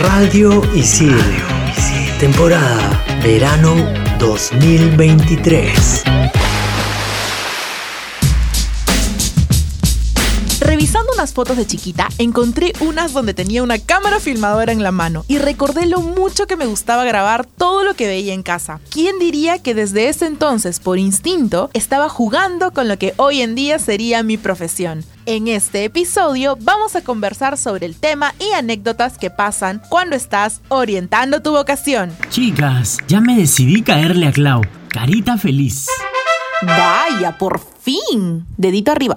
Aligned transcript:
Radio 0.00 0.64
Isil. 0.72 1.20
Temporada 2.18 2.96
Verano 3.20 3.76
2023. 4.16 6.39
Revisando 10.60 11.10
unas 11.14 11.32
fotos 11.32 11.56
de 11.56 11.66
chiquita, 11.66 12.08
encontré 12.18 12.74
unas 12.80 13.14
donde 13.14 13.32
tenía 13.32 13.62
una 13.62 13.78
cámara 13.78 14.20
filmadora 14.20 14.72
en 14.72 14.82
la 14.82 14.92
mano 14.92 15.24
y 15.26 15.38
recordé 15.38 15.86
lo 15.86 16.00
mucho 16.02 16.46
que 16.46 16.56
me 16.56 16.66
gustaba 16.66 17.04
grabar 17.04 17.46
todo 17.46 17.82
lo 17.82 17.94
que 17.94 18.06
veía 18.06 18.34
en 18.34 18.42
casa. 18.42 18.78
¿Quién 18.90 19.18
diría 19.18 19.58
que 19.58 19.74
desde 19.74 20.10
ese 20.10 20.26
entonces, 20.26 20.78
por 20.78 20.98
instinto, 20.98 21.70
estaba 21.72 22.10
jugando 22.10 22.72
con 22.72 22.88
lo 22.88 22.98
que 22.98 23.14
hoy 23.16 23.40
en 23.40 23.54
día 23.54 23.78
sería 23.78 24.22
mi 24.22 24.36
profesión? 24.36 25.02
En 25.24 25.48
este 25.48 25.84
episodio 25.84 26.58
vamos 26.60 26.94
a 26.94 27.02
conversar 27.02 27.56
sobre 27.56 27.86
el 27.86 27.96
tema 27.96 28.34
y 28.38 28.52
anécdotas 28.52 29.16
que 29.16 29.30
pasan 29.30 29.80
cuando 29.88 30.14
estás 30.14 30.60
orientando 30.68 31.40
tu 31.40 31.52
vocación. 31.52 32.14
Chicas, 32.28 32.98
ya 33.08 33.22
me 33.22 33.34
decidí 33.34 33.82
caerle 33.82 34.26
a 34.26 34.32
Clau. 34.32 34.60
Carita 34.88 35.38
feliz. 35.38 35.86
Vaya, 36.62 37.38
por 37.38 37.60
fin. 37.82 38.44
Dedito 38.58 38.92
arriba. 38.92 39.16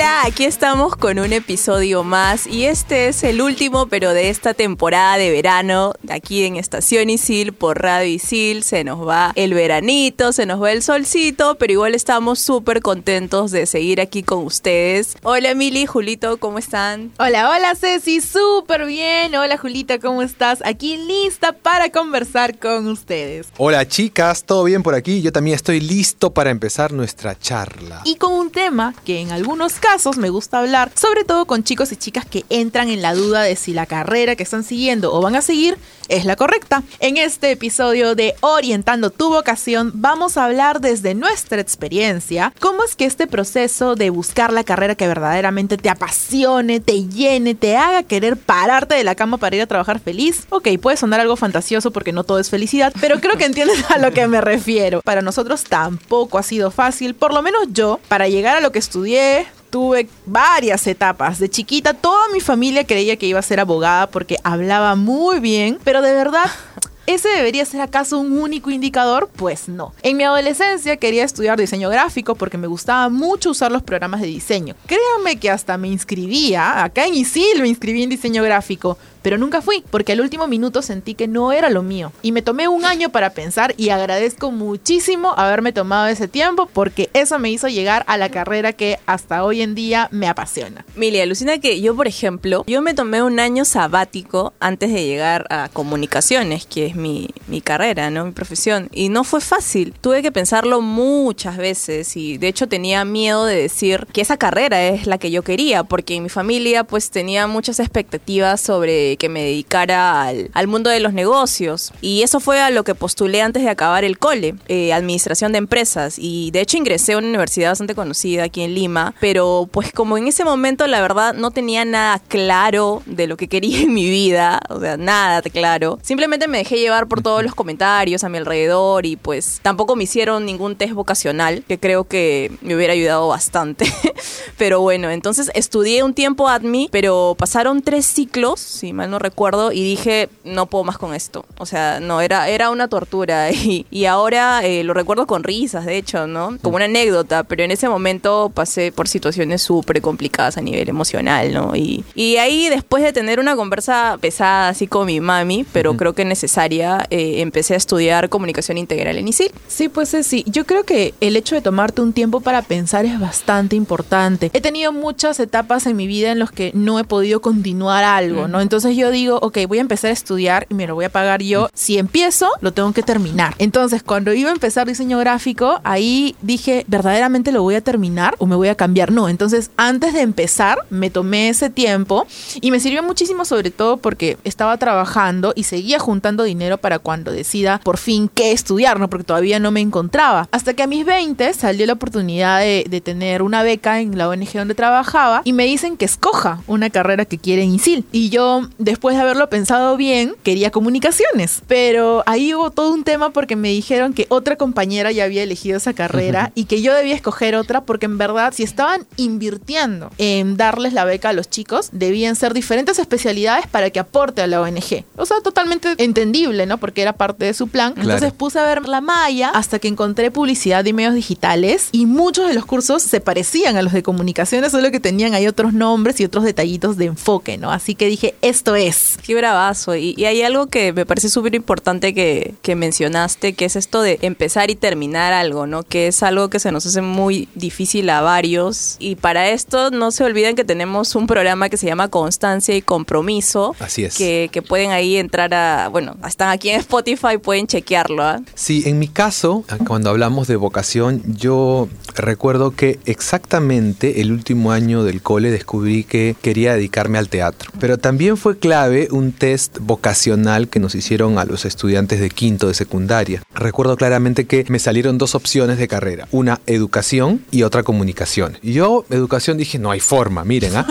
Hola, 0.00 0.22
aquí 0.24 0.44
estamos 0.44 0.96
con 0.96 1.18
un 1.18 1.30
episodio 1.34 2.04
más 2.04 2.46
y 2.46 2.64
este 2.64 3.08
es 3.08 3.22
el 3.22 3.42
último 3.42 3.86
pero 3.88 4.14
de 4.14 4.30
esta 4.30 4.54
temporada 4.54 5.18
de 5.18 5.30
verano 5.30 5.92
aquí 6.08 6.44
en 6.44 6.56
Estación 6.56 7.10
Isil 7.10 7.52
por 7.52 7.82
Radio 7.82 8.08
Isil. 8.08 8.62
Se 8.62 8.82
nos 8.82 9.06
va 9.06 9.32
el 9.34 9.52
veranito, 9.52 10.32
se 10.32 10.46
nos 10.46 10.62
va 10.62 10.72
el 10.72 10.82
solcito, 10.82 11.56
pero 11.56 11.74
igual 11.74 11.94
estamos 11.94 12.38
súper 12.38 12.80
contentos 12.80 13.50
de 13.50 13.66
seguir 13.66 14.00
aquí 14.00 14.22
con 14.22 14.46
ustedes. 14.46 15.18
Hola 15.22 15.54
Mili, 15.54 15.84
Julito, 15.84 16.38
¿cómo 16.38 16.56
están? 16.56 17.12
Hola, 17.18 17.50
hola 17.50 17.74
Ceci, 17.74 18.22
súper 18.22 18.86
bien. 18.86 19.34
Hola 19.34 19.58
Julita, 19.58 19.98
¿cómo 19.98 20.22
estás? 20.22 20.60
Aquí 20.64 20.96
lista 20.96 21.52
para 21.52 21.90
conversar 21.90 22.58
con 22.58 22.88
ustedes. 22.88 23.48
Hola 23.58 23.86
chicas, 23.86 24.44
¿todo 24.44 24.64
bien 24.64 24.82
por 24.82 24.94
aquí? 24.94 25.20
Yo 25.20 25.30
también 25.30 25.56
estoy 25.56 25.78
listo 25.78 26.32
para 26.32 26.48
empezar 26.48 26.90
nuestra 26.90 27.38
charla. 27.38 28.00
Y 28.06 28.16
con 28.16 28.32
un 28.32 28.50
tema 28.50 28.94
que 29.04 29.20
en 29.20 29.32
algunos 29.32 29.74
casos 29.74 29.89
me 30.16 30.30
gusta 30.30 30.60
hablar, 30.60 30.92
sobre 30.94 31.24
todo 31.24 31.46
con 31.46 31.64
chicos 31.64 31.90
y 31.90 31.96
chicas 31.96 32.24
que 32.24 32.44
entran 32.48 32.88
en 32.88 33.02
la 33.02 33.12
duda 33.12 33.42
de 33.42 33.56
si 33.56 33.72
la 33.72 33.86
carrera 33.86 34.36
que 34.36 34.44
están 34.44 34.62
siguiendo 34.62 35.12
o 35.12 35.20
van 35.20 35.34
a 35.34 35.42
seguir 35.42 35.76
es 36.08 36.24
la 36.24 36.36
correcta. 36.36 36.84
En 37.00 37.16
este 37.16 37.50
episodio 37.50 38.14
de 38.14 38.36
Orientando 38.40 39.10
tu 39.10 39.30
vocación 39.30 39.90
vamos 39.94 40.36
a 40.36 40.44
hablar 40.44 40.80
desde 40.80 41.14
nuestra 41.14 41.60
experiencia 41.60 42.54
cómo 42.60 42.84
es 42.84 42.94
que 42.94 43.04
este 43.04 43.26
proceso 43.26 43.96
de 43.96 44.10
buscar 44.10 44.52
la 44.52 44.62
carrera 44.62 44.94
que 44.94 45.08
verdaderamente 45.08 45.76
te 45.76 45.90
apasione, 45.90 46.78
te 46.78 47.08
llene, 47.08 47.56
te 47.56 47.76
haga 47.76 48.04
querer 48.04 48.36
pararte 48.36 48.94
de 48.94 49.02
la 49.04 49.16
cama 49.16 49.38
para 49.38 49.56
ir 49.56 49.62
a 49.62 49.66
trabajar 49.66 49.98
feliz. 49.98 50.46
Ok, 50.50 50.68
puede 50.80 50.98
sonar 50.98 51.18
algo 51.18 51.34
fantasioso 51.34 51.90
porque 51.90 52.12
no 52.12 52.22
todo 52.22 52.38
es 52.38 52.48
felicidad, 52.48 52.92
pero 53.00 53.20
creo 53.20 53.36
que 53.36 53.44
entiendes 53.44 53.90
a 53.90 53.98
lo 53.98 54.12
que 54.12 54.28
me 54.28 54.40
refiero. 54.40 55.02
Para 55.02 55.20
nosotros 55.20 55.64
tampoco 55.64 56.38
ha 56.38 56.44
sido 56.44 56.70
fácil, 56.70 57.16
por 57.16 57.34
lo 57.34 57.42
menos 57.42 57.64
yo, 57.72 57.98
para 58.06 58.28
llegar 58.28 58.56
a 58.56 58.60
lo 58.60 58.70
que 58.70 58.78
estudié, 58.78 59.48
tuve 59.70 60.08
varias 60.26 60.86
etapas. 60.86 61.38
De 61.38 61.48
chiquita, 61.48 61.94
toda 61.94 62.28
mi 62.32 62.40
familia 62.40 62.84
creía 62.84 63.16
que 63.16 63.26
iba 63.26 63.38
a 63.38 63.42
ser 63.42 63.60
abogada 63.60 64.08
porque 64.08 64.36
hablaba 64.42 64.96
muy 64.96 65.40
bien, 65.40 65.78
pero 65.84 66.02
de 66.02 66.12
verdad... 66.12 66.44
¿Ese 67.06 67.28
debería 67.28 67.64
ser 67.64 67.80
acaso 67.80 68.20
un 68.20 68.38
único 68.38 68.70
indicador? 68.70 69.28
Pues 69.34 69.68
no. 69.68 69.92
En 70.02 70.16
mi 70.16 70.22
adolescencia 70.22 70.96
quería 70.96 71.24
estudiar 71.24 71.58
diseño 71.58 71.88
gráfico 71.88 72.36
porque 72.36 72.56
me 72.56 72.68
gustaba 72.68 73.08
mucho 73.08 73.50
usar 73.50 73.72
los 73.72 73.82
programas 73.82 74.20
de 74.20 74.28
diseño. 74.28 74.76
Créanme 74.86 75.40
que 75.40 75.50
hasta 75.50 75.76
me 75.76 75.88
inscribía, 75.88 76.84
acá 76.84 77.06
en 77.06 77.14
ISIL 77.14 77.62
me 77.62 77.68
inscribí 77.68 78.04
en 78.04 78.10
diseño 78.10 78.44
gráfico, 78.44 78.96
pero 79.22 79.38
nunca 79.38 79.62
fui, 79.62 79.84
porque 79.90 80.12
al 80.12 80.20
último 80.20 80.46
minuto 80.46 80.82
sentí 80.82 81.14
que 81.14 81.28
no 81.28 81.52
era 81.52 81.70
lo 81.70 81.82
mío. 81.82 82.12
Y 82.22 82.32
me 82.32 82.42
tomé 82.42 82.68
un 82.68 82.84
año 82.84 83.10
para 83.10 83.30
pensar 83.30 83.74
y 83.76 83.90
agradezco 83.90 84.50
muchísimo 84.50 85.34
haberme 85.36 85.72
tomado 85.72 86.08
ese 86.08 86.28
tiempo 86.28 86.68
porque 86.72 87.10
eso 87.12 87.38
me 87.38 87.50
hizo 87.50 87.68
llegar 87.68 88.04
a 88.06 88.16
la 88.16 88.30
carrera 88.30 88.72
que 88.72 88.98
hasta 89.06 89.44
hoy 89.44 89.62
en 89.62 89.74
día 89.74 90.08
me 90.10 90.28
apasiona. 90.28 90.84
Mili, 90.96 91.20
alucina 91.20 91.58
que 91.58 91.80
yo, 91.80 91.94
por 91.94 92.06
ejemplo, 92.06 92.64
yo 92.66 92.82
me 92.82 92.94
tomé 92.94 93.22
un 93.22 93.40
año 93.40 93.64
sabático 93.64 94.52
antes 94.60 94.92
de 94.92 95.04
llegar 95.04 95.46
a 95.50 95.68
comunicaciones, 95.72 96.66
que 96.66 96.86
es 96.86 96.96
mi, 96.96 97.28
mi 97.46 97.60
carrera, 97.60 98.10
¿no? 98.10 98.24
Mi 98.24 98.32
profesión. 98.32 98.88
Y 98.92 99.08
no 99.08 99.24
fue 99.24 99.40
fácil. 99.40 99.94
Tuve 100.00 100.22
que 100.22 100.32
pensarlo 100.32 100.80
muchas 100.80 101.56
veces 101.56 102.16
y 102.16 102.38
de 102.38 102.48
hecho 102.48 102.68
tenía 102.68 103.04
miedo 103.04 103.44
de 103.44 103.56
decir 103.56 104.06
que 104.12 104.20
esa 104.20 104.36
carrera 104.36 104.82
es 104.84 105.06
la 105.06 105.18
que 105.18 105.30
yo 105.30 105.42
quería, 105.42 105.84
porque 105.84 106.20
mi 106.20 106.28
familia 106.28 106.84
pues 106.84 107.10
tenía 107.10 107.46
muchas 107.46 107.80
expectativas 107.80 108.60
sobre 108.60 109.09
que 109.16 109.28
me 109.28 109.42
dedicara 109.42 110.28
al, 110.28 110.66
mundo 110.66 110.90
de 110.90 111.00
los 111.00 111.12
negocios. 111.12 111.92
Y 112.00 112.22
eso 112.22 112.40
fue 112.40 112.60
a 112.60 112.70
lo 112.70 112.84
que 112.84 112.94
postulé 112.94 113.42
antes 113.42 113.62
de 113.62 113.70
acabar 113.70 114.04
el 114.04 114.18
cole, 114.18 114.54
eh, 114.68 114.92
administración 114.92 115.52
de 115.52 115.58
empresas. 115.58 116.16
Y 116.18 116.50
de 116.52 116.60
hecho 116.60 116.76
ingresé 116.76 117.14
a 117.14 117.18
una 117.18 117.28
universidad 117.28 117.70
bastante 117.70 117.94
conocida 117.94 118.44
aquí 118.44 118.62
en 118.62 118.74
Lima, 118.74 119.14
pero 119.20 119.68
pues 119.70 119.92
como 119.92 120.16
en 120.18 120.28
ese 120.28 120.44
momento 120.44 120.86
la 120.86 121.00
verdad 121.00 121.34
no 121.34 121.50
tenía 121.50 121.84
nada 121.84 122.20
claro 122.28 123.02
de 123.06 123.26
lo 123.26 123.36
que 123.36 123.48
quería 123.48 123.80
en 123.80 123.94
mi 123.94 124.08
vida, 124.08 124.60
o 124.68 124.80
sea, 124.80 124.96
nada 124.96 125.42
claro. 125.42 125.98
Simplemente 126.02 126.48
me 126.48 126.58
dejé 126.58 126.78
llevar 126.78 127.06
por 127.08 127.22
todos 127.22 127.42
los 127.42 127.54
comentarios 127.54 128.24
a 128.24 128.28
mi 128.28 128.38
alrededor 128.38 129.06
y 129.06 129.16
pues 129.16 129.60
tampoco 129.62 129.96
me 129.96 130.04
hicieron 130.04 130.44
ningún 130.44 130.76
test 130.76 130.92
vocacional, 130.92 131.64
que 131.66 131.78
creo 131.78 132.04
que 132.04 132.52
me 132.60 132.74
hubiera 132.74 132.92
ayudado 132.92 133.28
bastante. 133.28 133.86
pero 134.58 134.80
bueno, 134.80 135.10
entonces 135.10 135.50
estudié 135.54 136.02
un 136.02 136.14
tiempo 136.14 136.48
ADMI, 136.48 136.88
pero 136.90 137.34
pasaron 137.38 137.82
tres 137.82 138.06
ciclos, 138.06 138.60
si 138.60 138.92
mal 139.00 139.10
no 139.10 139.18
recuerdo, 139.18 139.72
y 139.72 139.82
dije, 139.82 140.28
no 140.44 140.66
puedo 140.66 140.84
más 140.84 140.98
con 140.98 141.14
esto. 141.14 141.44
O 141.58 141.66
sea, 141.66 142.00
no, 142.00 142.20
era, 142.20 142.48
era 142.48 142.70
una 142.70 142.88
tortura. 142.88 143.50
Y, 143.60 143.86
y 143.90 144.06
ahora 144.06 144.64
eh, 144.64 144.82
lo 144.84 144.94
recuerdo 144.94 145.26
con 145.26 145.44
risas, 145.44 145.84
de 145.84 145.96
hecho, 145.98 146.26
¿no? 146.26 146.56
Como 146.62 146.76
una 146.76 146.86
anécdota, 146.86 147.44
pero 147.44 147.62
en 147.62 147.70
ese 147.70 147.88
momento 147.88 148.50
pasé 148.52 148.90
por 148.90 149.06
situaciones 149.06 149.62
súper 149.62 150.00
complicadas 150.00 150.56
a 150.56 150.62
nivel 150.62 150.88
emocional, 150.88 151.52
¿no? 151.52 151.76
Y, 151.76 152.04
y 152.14 152.36
ahí, 152.38 152.68
después 152.68 153.04
de 153.04 153.12
tener 153.12 153.38
una 153.38 153.54
conversa 153.56 154.16
pesada 154.20 154.70
así 154.70 154.86
con 154.86 155.06
mi 155.06 155.20
mami, 155.20 155.66
pero 155.72 155.90
uh 155.90 155.94
-huh. 155.94 155.98
creo 155.98 156.12
que 156.14 156.24
necesaria, 156.24 157.06
eh, 157.10 157.42
empecé 157.42 157.74
a 157.74 157.76
estudiar 157.76 158.28
comunicación 158.28 158.78
integral 158.78 159.18
en 159.18 159.28
ISIL. 159.28 159.52
Sí, 159.68 159.88
pues 159.88 160.16
sí. 160.22 160.42
Yo 160.46 160.64
creo 160.64 160.84
que 160.84 161.14
el 161.20 161.36
hecho 161.36 161.54
de 161.54 161.60
tomarte 161.60 162.00
un 162.00 162.12
tiempo 162.12 162.40
para 162.40 162.62
pensar 162.62 163.04
es 163.04 163.20
bastante 163.20 163.76
importante. 163.76 164.50
He 164.52 164.60
tenido 164.60 164.92
muchas 164.92 165.38
etapas 165.38 165.86
en 165.86 165.96
mi 165.96 166.06
vida 166.06 166.32
en 166.32 166.38
las 166.38 166.50
que 166.50 166.72
no 166.74 166.98
he 166.98 167.04
podido 167.04 167.40
continuar 167.40 168.04
algo. 168.04 168.48
¿no? 168.48 168.60
Entonces 168.60 168.89
yo 168.96 169.10
digo, 169.10 169.38
ok, 169.42 169.58
voy 169.68 169.78
a 169.78 169.82
empezar 169.82 170.10
a 170.10 170.12
estudiar 170.12 170.66
y 170.68 170.74
me 170.74 170.86
lo 170.86 170.94
voy 170.94 171.04
a 171.04 171.10
pagar 171.10 171.42
yo. 171.42 171.68
Si 171.74 171.98
empiezo, 171.98 172.48
lo 172.60 172.72
tengo 172.72 172.92
que 172.92 173.02
terminar. 173.02 173.54
Entonces, 173.58 174.02
cuando 174.02 174.32
iba 174.32 174.50
a 174.50 174.52
empezar 174.52 174.86
diseño 174.86 175.18
gráfico, 175.18 175.80
ahí 175.84 176.36
dije, 176.42 176.84
¿verdaderamente 176.88 177.52
lo 177.52 177.62
voy 177.62 177.74
a 177.74 177.80
terminar 177.80 178.34
o 178.38 178.46
me 178.46 178.56
voy 178.56 178.68
a 178.68 178.74
cambiar? 178.74 179.12
No, 179.12 179.28
entonces 179.28 179.70
antes 179.76 180.14
de 180.14 180.20
empezar, 180.20 180.78
me 180.90 181.10
tomé 181.10 181.48
ese 181.48 181.70
tiempo 181.70 182.26
y 182.60 182.70
me 182.70 182.80
sirvió 182.80 183.02
muchísimo 183.02 183.44
sobre 183.44 183.70
todo 183.70 183.96
porque 183.96 184.38
estaba 184.44 184.76
trabajando 184.76 185.52
y 185.54 185.64
seguía 185.64 185.98
juntando 185.98 186.44
dinero 186.44 186.78
para 186.78 186.98
cuando 186.98 187.32
decida 187.32 187.80
por 187.84 187.98
fin 187.98 188.30
qué 188.32 188.52
estudiar, 188.52 189.00
¿no? 189.00 189.08
Porque 189.08 189.24
todavía 189.24 189.58
no 189.58 189.70
me 189.70 189.80
encontraba. 189.80 190.48
Hasta 190.50 190.74
que 190.74 190.82
a 190.82 190.86
mis 190.86 191.04
20 191.04 191.54
salió 191.54 191.86
la 191.86 191.94
oportunidad 191.94 192.60
de, 192.60 193.00
tener 193.00 193.42
una 193.42 193.62
beca 193.62 194.00
en 194.00 194.18
la 194.18 194.28
ONG 194.28 194.52
donde 194.52 194.74
trabajaba 194.74 195.40
y 195.44 195.54
me 195.54 195.64
dicen 195.64 195.96
que 195.96 196.04
escoja 196.04 196.60
una 196.66 196.90
carrera 196.90 197.24
que 197.24 197.38
quiere 197.38 197.62
en 197.62 197.74
ISIL. 197.74 198.04
Y 198.12 198.28
yo, 198.28 198.68
después 198.80 199.14
de 199.14 199.22
haberlo 199.22 199.48
pensado 199.48 199.96
bien, 199.96 200.34
quería 200.42 200.70
comunicaciones. 200.70 201.62
Pero 201.68 202.22
ahí 202.26 202.54
hubo 202.54 202.70
todo 202.70 202.92
un 202.92 203.04
tema 203.04 203.30
porque 203.30 203.54
me 203.54 203.68
dijeron 203.68 204.12
que 204.12 204.26
otra 204.30 204.56
compañera 204.56 205.12
ya 205.12 205.24
había 205.24 205.42
elegido 205.42 205.76
esa 205.76 205.92
carrera 205.92 206.46
uh 206.46 206.48
-huh. 206.48 206.52
y 206.54 206.64
que 206.64 206.82
yo 206.82 206.94
debía 206.94 207.14
escoger 207.14 207.54
otra 207.54 207.82
porque 207.82 208.06
en 208.06 208.18
verdad 208.18 208.52
si 208.54 208.62
estaban 208.62 209.06
invirtiendo 209.16 210.10
en 210.18 210.56
darles 210.56 210.92
la 210.92 211.04
beca 211.04 211.28
a 211.28 211.32
los 211.32 211.48
chicos, 211.48 211.90
debían 211.92 212.36
ser 212.36 212.54
diferentes 212.54 212.98
especialidades 212.98 213.66
para 213.66 213.90
que 213.90 214.00
aporte 214.00 214.42
a 214.42 214.46
la 214.46 214.60
ONG. 214.60 215.04
O 215.16 215.26
sea, 215.26 215.40
totalmente 215.42 215.94
entendible, 215.98 216.66
¿no? 216.66 216.78
Porque 216.78 217.02
era 217.02 217.12
parte 217.12 217.44
de 217.44 217.54
su 217.54 217.68
plan. 217.68 217.92
Claro. 217.92 218.10
Entonces 218.10 218.32
puse 218.32 218.58
a 218.58 218.64
ver 218.64 218.88
la 218.88 219.00
malla 219.00 219.50
hasta 219.50 219.78
que 219.78 219.88
encontré 219.88 220.30
publicidad 220.30 220.84
y 220.84 220.92
medios 220.92 221.14
digitales 221.14 221.88
y 221.92 222.06
muchos 222.06 222.48
de 222.48 222.54
los 222.54 222.64
cursos 222.64 223.02
se 223.02 223.20
parecían 223.20 223.76
a 223.76 223.82
los 223.82 223.92
de 223.92 224.02
comunicaciones, 224.02 224.72
solo 224.72 224.90
que 224.90 225.00
tenían 225.00 225.34
ahí 225.34 225.46
otros 225.46 225.72
nombres 225.72 226.20
y 226.20 226.24
otros 226.24 226.44
detallitos 226.44 226.96
de 226.96 227.06
enfoque, 227.06 227.58
¿no? 227.58 227.70
Así 227.70 227.94
que 227.94 228.06
dije, 228.06 228.34
esto 228.42 228.69
esto 228.70 228.76
es. 228.76 229.18
Qué 229.24 229.34
bravazo. 229.34 229.96
Y, 229.96 230.14
y 230.16 230.24
hay 230.26 230.42
algo 230.42 230.66
que 230.66 230.92
me 230.92 231.06
parece 231.06 231.28
súper 231.28 231.54
importante 231.54 232.14
que, 232.14 232.54
que 232.62 232.74
mencionaste, 232.74 233.54
que 233.54 233.64
es 233.64 233.76
esto 233.76 234.02
de 234.02 234.18
empezar 234.22 234.70
y 234.70 234.76
terminar 234.76 235.32
algo, 235.32 235.66
¿no? 235.66 235.82
Que 235.82 236.08
es 236.08 236.22
algo 236.22 236.50
que 236.50 236.58
se 236.58 236.72
nos 236.72 236.86
hace 236.86 237.02
muy 237.02 237.48
difícil 237.54 238.08
a 238.10 238.20
varios. 238.20 238.96
Y 238.98 239.16
para 239.16 239.50
esto 239.50 239.90
no 239.90 240.10
se 240.10 240.24
olviden 240.24 240.56
que 240.56 240.64
tenemos 240.64 241.14
un 241.14 241.26
programa 241.26 241.68
que 241.68 241.76
se 241.76 241.86
llama 241.86 242.08
Constancia 242.08 242.76
y 242.76 242.82
Compromiso. 242.82 243.74
Así 243.78 244.04
es. 244.04 244.16
Que, 244.16 244.50
que 244.52 244.62
pueden 244.62 244.90
ahí 244.90 245.16
entrar 245.16 245.52
a, 245.54 245.88
bueno, 245.88 246.16
están 246.26 246.50
aquí 246.50 246.70
en 246.70 246.80
Spotify, 246.80 247.38
pueden 247.42 247.66
chequearlo. 247.66 248.22
¿ah? 248.22 248.40
Sí, 248.54 248.82
en 248.86 248.98
mi 248.98 249.08
caso, 249.08 249.64
cuando 249.86 250.10
hablamos 250.10 250.46
de 250.48 250.56
vocación, 250.56 251.22
yo 251.26 251.88
recuerdo 252.14 252.72
que 252.72 252.98
exactamente 253.04 254.20
el 254.20 254.32
último 254.32 254.72
año 254.72 255.04
del 255.04 255.22
cole 255.22 255.50
descubrí 255.50 256.04
que 256.04 256.36
quería 256.40 256.74
dedicarme 256.74 257.18
al 257.18 257.28
teatro. 257.28 257.70
Pero 257.80 257.98
también 257.98 258.36
fue 258.36 258.59
clave 258.60 259.08
un 259.10 259.32
test 259.32 259.78
vocacional 259.80 260.68
que 260.68 260.78
nos 260.78 260.94
hicieron 260.94 261.38
a 261.38 261.44
los 261.44 261.64
estudiantes 261.64 262.20
de 262.20 262.30
quinto 262.30 262.68
de 262.68 262.74
secundaria. 262.74 263.42
Recuerdo 263.54 263.96
claramente 263.96 264.46
que 264.46 264.64
me 264.68 264.78
salieron 264.78 265.18
dos 265.18 265.34
opciones 265.34 265.78
de 265.78 265.88
carrera, 265.88 266.28
una 266.30 266.60
educación 266.66 267.42
y 267.50 267.62
otra 267.64 267.82
comunicación. 267.82 268.58
Y 268.62 268.74
yo, 268.74 269.04
educación, 269.10 269.58
dije, 269.58 269.78
no 269.78 269.90
hay 269.90 270.00
forma, 270.00 270.44
miren, 270.44 270.76
¿ah? 270.76 270.86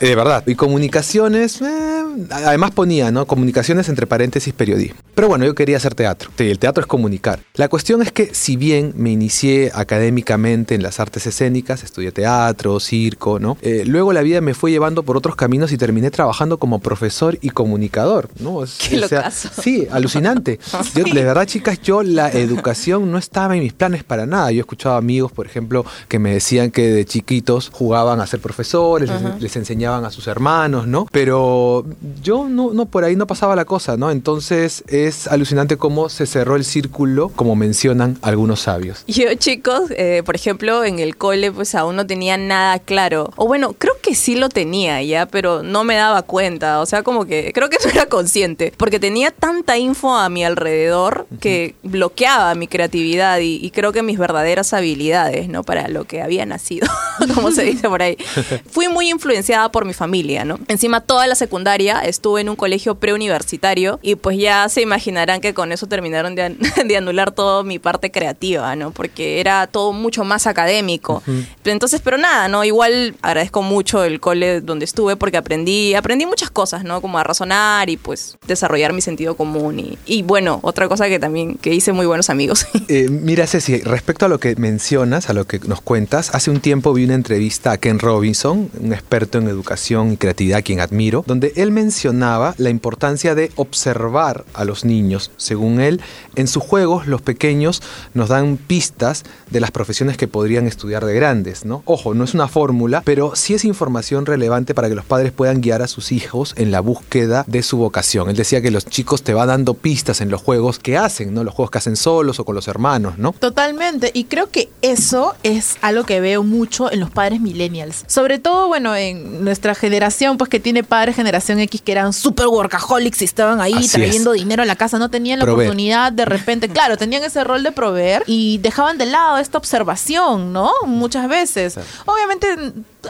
Eh, 0.00 0.06
De 0.08 0.16
verdad. 0.16 0.42
Y 0.46 0.56
comunicaciones, 0.56 1.60
eh, 1.62 2.04
además 2.30 2.72
ponía, 2.72 3.12
¿no? 3.12 3.26
Comunicaciones 3.26 3.88
entre 3.88 4.06
paréntesis 4.06 4.52
periodismo. 4.52 4.98
Pero 5.14 5.28
bueno, 5.28 5.44
yo 5.44 5.54
quería 5.54 5.76
hacer 5.76 5.94
teatro. 5.94 6.30
Sí, 6.36 6.50
el 6.50 6.58
teatro 6.58 6.80
es 6.80 6.86
comunicar. 6.86 7.40
La 7.54 7.68
cuestión 7.68 8.02
es 8.02 8.10
que 8.10 8.34
si 8.34 8.56
bien 8.56 8.94
me 8.96 9.10
inicié 9.10 9.70
académicamente 9.74 10.74
en 10.74 10.82
las 10.82 10.98
artes 10.98 11.26
escénicas, 11.26 11.84
estudié 11.84 12.10
teatro, 12.10 12.80
circo, 12.80 13.38
¿no? 13.38 13.56
Eh, 13.62 13.84
luego 13.86 14.12
la 14.12 14.22
vida 14.22 14.40
me 14.40 14.54
fue 14.54 14.70
llevando 14.70 15.02
por 15.02 15.16
otros 15.16 15.36
caminos 15.36 15.70
y 15.70 15.76
terminé 15.76 16.10
trabajando 16.10 16.58
como 16.58 16.80
profesor 16.80 17.01
y 17.40 17.50
comunicador, 17.50 18.28
¿no? 18.38 18.62
Es- 18.64 18.78
Qué 18.88 18.98
o 19.04 19.08
sea, 19.08 19.30
sí, 19.30 19.86
alucinante. 19.90 20.58
Yo, 20.94 21.04
de 21.04 21.24
verdad, 21.24 21.46
chicas, 21.46 21.80
yo 21.82 22.02
la 22.02 22.30
educación 22.30 23.10
no 23.10 23.18
estaba 23.18 23.56
en 23.56 23.62
mis 23.62 23.72
planes 23.72 24.04
para 24.04 24.26
nada. 24.26 24.50
Yo 24.52 24.60
escuchaba 24.60 24.96
amigos, 24.96 25.32
por 25.32 25.46
ejemplo, 25.46 25.84
que 26.08 26.18
me 26.18 26.32
decían 26.34 26.70
que 26.70 26.88
de 26.88 27.04
chiquitos 27.04 27.70
jugaban 27.72 28.20
a 28.20 28.26
ser 28.26 28.40
profesores, 28.40 29.10
les, 29.10 29.40
les 29.42 29.56
enseñaban 29.56 30.04
a 30.04 30.10
sus 30.10 30.26
hermanos, 30.26 30.86
¿no? 30.86 31.06
Pero 31.10 31.84
yo 32.22 32.48
no, 32.48 32.72
no, 32.72 32.86
por 32.86 33.04
ahí 33.04 33.16
no 33.16 33.26
pasaba 33.26 33.56
la 33.56 33.64
cosa, 33.64 33.96
¿no? 33.96 34.10
Entonces 34.10 34.84
es 34.88 35.26
alucinante 35.28 35.76
cómo 35.76 36.08
se 36.08 36.26
cerró 36.26 36.56
el 36.56 36.64
círculo, 36.64 37.30
como 37.30 37.56
mencionan 37.56 38.18
algunos 38.22 38.60
sabios. 38.60 39.04
Yo, 39.06 39.32
chicos, 39.34 39.90
eh, 39.96 40.22
por 40.24 40.34
ejemplo, 40.36 40.84
en 40.84 40.98
el 40.98 41.16
cole, 41.16 41.50
pues 41.52 41.74
aún 41.74 41.96
no 41.96 42.06
tenía 42.06 42.36
nada 42.36 42.78
claro. 42.78 43.30
O 43.36 43.46
bueno, 43.46 43.74
creo 43.78 43.94
que 44.02 44.14
sí 44.14 44.36
lo 44.36 44.48
tenía 44.48 45.02
ya, 45.02 45.26
pero 45.26 45.62
no 45.62 45.84
me 45.84 45.94
daba 45.96 46.22
cuenta. 46.22 46.80
O 46.80 46.86
sea, 46.86 46.91
como 47.02 47.24
que 47.24 47.52
creo 47.54 47.70
que 47.70 47.78
no 47.82 47.90
era 47.90 48.04
consciente. 48.06 48.74
Porque 48.76 49.00
tenía 49.00 49.30
tanta 49.30 49.78
info 49.78 50.14
a 50.14 50.28
mi 50.28 50.44
alrededor 50.44 51.26
que 51.40 51.74
bloqueaba 51.82 52.54
mi 52.54 52.66
creatividad 52.68 53.38
y, 53.38 53.56
y 53.64 53.70
creo 53.70 53.92
que 53.92 54.02
mis 54.02 54.18
verdaderas 54.18 54.74
habilidades, 54.74 55.48
¿no? 55.48 55.62
Para 55.62 55.88
lo 55.88 56.04
que 56.04 56.20
había 56.20 56.44
nacido, 56.44 56.86
como 57.34 57.50
se 57.52 57.62
dice 57.62 57.88
por 57.88 58.02
ahí. 58.02 58.18
Fui 58.70 58.88
muy 58.88 59.08
influenciada 59.08 59.70
por 59.72 59.84
mi 59.86 59.94
familia, 59.94 60.44
¿no? 60.44 60.58
Encima, 60.68 61.00
toda 61.00 61.26
la 61.26 61.34
secundaria 61.36 62.00
estuve 62.00 62.40
en 62.42 62.48
un 62.50 62.56
colegio 62.56 62.96
preuniversitario 62.96 63.98
y 64.02 64.16
pues 64.16 64.36
ya 64.38 64.68
se 64.68 64.82
imaginarán 64.82 65.40
que 65.40 65.54
con 65.54 65.72
eso 65.72 65.86
terminaron 65.86 66.34
de, 66.34 66.42
an- 66.42 66.58
de 66.86 66.96
anular 66.96 67.30
toda 67.30 67.62
mi 67.62 67.78
parte 67.78 68.10
creativa, 68.10 68.74
¿no? 68.76 68.90
Porque 68.90 69.40
era 69.40 69.66
todo 69.68 69.92
mucho 69.92 70.24
más 70.24 70.46
académico. 70.46 71.22
Pero 71.62 71.72
Entonces, 71.72 72.00
pero 72.02 72.18
nada, 72.18 72.48
¿no? 72.48 72.64
Igual 72.64 73.14
agradezco 73.22 73.62
mucho 73.62 74.02
el 74.04 74.18
cole 74.20 74.60
donde 74.60 74.84
estuve 74.84 75.16
porque 75.16 75.36
aprendí, 75.36 75.94
aprendí 75.94 76.26
muchas 76.26 76.50
cosas, 76.50 76.71
¿no? 76.80 77.00
Como 77.00 77.18
a 77.18 77.24
razonar 77.24 77.90
y 77.90 77.96
pues 77.96 78.36
desarrollar 78.46 78.92
mi 78.92 79.00
sentido 79.00 79.36
común 79.36 79.96
y, 80.06 80.22
bueno, 80.22 80.60
otra 80.62 80.88
cosa 80.88 81.08
que 81.08 81.18
también, 81.18 81.56
que 81.56 81.74
hice 81.74 81.92
muy 81.92 82.06
buenos 82.06 82.30
amigos. 82.30 82.66
Eh, 82.88 83.08
mira, 83.08 83.46
Ceci, 83.46 83.78
respecto 83.78 84.26
a 84.26 84.28
lo 84.28 84.38
que 84.38 84.54
mencionas, 84.56 85.30
a 85.30 85.32
lo 85.32 85.46
que 85.46 85.60
nos 85.60 85.80
cuentas, 85.80 86.34
hace 86.34 86.50
un 86.50 86.60
tiempo 86.60 86.92
vi 86.92 87.04
una 87.04 87.14
entrevista 87.14 87.70
a 87.70 87.78
Ken 87.78 88.00
Robinson, 88.00 88.70
un 88.78 88.92
experto 88.92 89.38
en 89.38 89.48
educación 89.48 90.12
y 90.12 90.16
creatividad, 90.18 90.62
quien 90.62 90.80
admiro, 90.80 91.24
donde 91.26 91.52
él 91.56 91.70
mencionaba 91.70 92.54
la 92.58 92.68
importancia 92.68 93.34
de 93.34 93.50
observar 93.56 94.44
a 94.52 94.64
los 94.64 94.84
niños. 94.84 95.30
Según 95.36 95.80
él, 95.80 96.02
en 96.34 96.48
sus 96.48 96.62
juegos 96.62 97.06
los 97.06 97.22
pequeños 97.22 97.82
nos 98.14 98.28
dan 98.28 98.58
pistas 98.58 99.24
de 99.48 99.60
las 99.60 99.70
profesiones 99.70 100.16
que 100.16 100.28
podrían 100.28 100.66
estudiar 100.66 101.06
de 101.06 101.14
grandes, 101.14 101.64
¿no? 101.64 101.82
Ojo, 101.86 102.14
no 102.14 102.24
es 102.24 102.34
una 102.34 102.48
fórmula, 102.48 103.02
pero 103.04 103.34
sí 103.36 103.54
es 103.54 103.64
información 103.64 104.26
relevante 104.26 104.74
para 104.74 104.88
que 104.88 104.94
los 104.94 105.04
padres 105.04 105.32
puedan 105.32 105.60
guiar 105.60 105.82
a 105.82 105.88
sus 105.88 106.12
hijos 106.12 106.54
en 106.62 106.70
la 106.70 106.80
búsqueda 106.80 107.44
de 107.46 107.62
su 107.62 107.76
vocación. 107.76 108.30
Él 108.30 108.36
decía 108.36 108.60
que 108.60 108.70
los 108.70 108.86
chicos 108.86 109.22
te 109.22 109.34
va 109.34 109.46
dando 109.46 109.74
pistas 109.74 110.20
en 110.20 110.30
los 110.30 110.42
juegos 110.42 110.78
que 110.78 110.96
hacen, 110.96 111.34
¿no? 111.34 111.44
Los 111.44 111.54
juegos 111.54 111.70
que 111.70 111.78
hacen 111.78 111.96
solos 111.96 112.40
o 112.40 112.44
con 112.44 112.54
los 112.54 112.68
hermanos, 112.68 113.18
¿no? 113.18 113.32
Totalmente, 113.32 114.10
y 114.14 114.24
creo 114.24 114.50
que 114.50 114.68
eso 114.82 115.34
es 115.42 115.76
algo 115.82 116.04
que 116.04 116.20
veo 116.20 116.42
mucho 116.42 116.90
en 116.90 117.00
los 117.00 117.10
padres 117.10 117.40
millennials. 117.40 118.04
Sobre 118.06 118.38
todo, 118.38 118.68
bueno, 118.68 118.94
en 118.96 119.44
nuestra 119.44 119.74
generación, 119.74 120.38
pues 120.38 120.48
que 120.50 120.60
tiene 120.60 120.84
padres 120.84 121.16
generación 121.16 121.58
X 121.60 121.82
que 121.82 121.92
eran 121.92 122.12
super 122.12 122.46
workaholics 122.46 123.22
y 123.22 123.24
estaban 123.24 123.60
ahí 123.60 123.74
Así 123.74 123.88
trayendo 123.88 124.32
dinero 124.32 124.62
a 124.62 124.66
la 124.66 124.76
casa, 124.76 124.98
no 124.98 125.10
tenían 125.10 125.38
la 125.38 125.44
oportunidad 125.44 126.12
de 126.12 126.24
repente, 126.24 126.68
claro, 126.76 126.96
tenían 126.96 127.22
ese 127.24 127.44
rol 127.44 127.62
de 127.62 127.72
proveer 127.72 128.22
y 128.26 128.58
dejaban 128.58 128.98
de 128.98 129.06
lado 129.06 129.38
esta 129.38 129.58
observación, 129.58 130.52
¿no? 130.52 130.72
Muchas 130.86 131.28
veces. 131.28 131.76
Obviamente, 132.06 132.46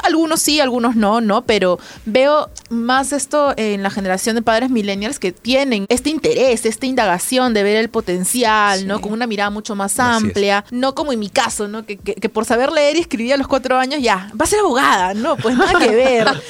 algunos 0.02 0.40
sí, 0.40 0.60
algunos 0.60 0.96
no, 0.96 1.20
¿no? 1.20 1.42
Pero 1.42 1.78
veo 2.04 2.50
más 2.70 3.12
esto 3.12 3.41
en 3.56 3.82
la 3.82 3.90
generación 3.90 4.36
de 4.36 4.42
padres 4.42 4.70
millennials 4.70 5.18
que 5.18 5.32
tienen 5.32 5.86
este 5.88 6.10
interés, 6.10 6.64
esta 6.66 6.86
indagación 6.86 7.52
de 7.54 7.62
ver 7.62 7.76
el 7.76 7.88
potencial, 7.90 8.86
¿no? 8.86 9.00
Con 9.00 9.12
una 9.12 9.26
mirada 9.26 9.50
mucho 9.50 9.74
más 9.74 9.98
amplia, 9.98 10.64
no 10.70 10.94
como 10.94 11.12
en 11.12 11.18
mi 11.18 11.28
caso, 11.30 11.68
¿no? 11.68 11.84
Que, 11.84 11.96
que- 11.96 12.14
que 12.14 12.28
por 12.28 12.44
saber 12.44 12.70
leer 12.72 12.96
y 12.96 13.00
escribir 13.00 13.34
a 13.34 13.36
los 13.36 13.48
cuatro 13.48 13.76
años 13.78 14.00
ya, 14.00 14.30
va 14.40 14.44
a 14.44 14.48
ser 14.48 14.60
abogada, 14.60 15.14
¿no? 15.14 15.36
Pues 15.36 15.56
nada 15.56 15.78
que 15.78 15.90
ver. 15.90 16.26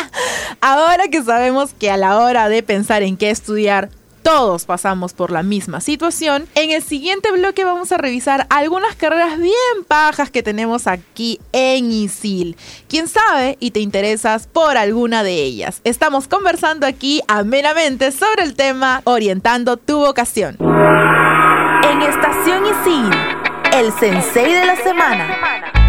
Ahora 0.60 1.08
que 1.08 1.22
sabemos 1.22 1.70
que 1.78 1.90
a 1.90 1.96
la 1.96 2.18
hora 2.18 2.48
de 2.48 2.62
pensar 2.62 3.02
en 3.02 3.16
qué 3.16 3.30
estudiar, 3.30 3.90
todos 4.22 4.64
pasamos 4.64 5.12
por 5.12 5.30
la 5.30 5.42
misma 5.42 5.80
situación. 5.80 6.46
En 6.54 6.70
el 6.70 6.82
siguiente 6.82 7.32
bloque 7.32 7.64
vamos 7.64 7.92
a 7.92 7.98
revisar 7.98 8.46
algunas 8.50 8.94
carreras 8.96 9.38
bien 9.38 9.54
pajas 9.86 10.30
que 10.30 10.42
tenemos 10.42 10.86
aquí 10.86 11.40
en 11.52 11.90
ISIL. 11.90 12.56
Quién 12.88 13.08
sabe 13.08 13.56
y 13.60 13.70
te 13.70 13.80
interesas 13.80 14.46
por 14.46 14.76
alguna 14.76 15.22
de 15.22 15.42
ellas. 15.42 15.80
Estamos 15.84 16.28
conversando 16.28 16.86
aquí 16.86 17.22
amenamente 17.28 18.12
sobre 18.12 18.44
el 18.44 18.54
tema 18.54 19.02
orientando 19.04 19.76
tu 19.76 19.98
vocación. 19.98 20.56
En 20.60 22.02
Estación 22.02 22.64
ISIL, 22.66 23.10
el 23.72 23.92
sensei 23.92 24.52
de 24.52 24.66
la 24.66 24.76
semana. 24.76 25.79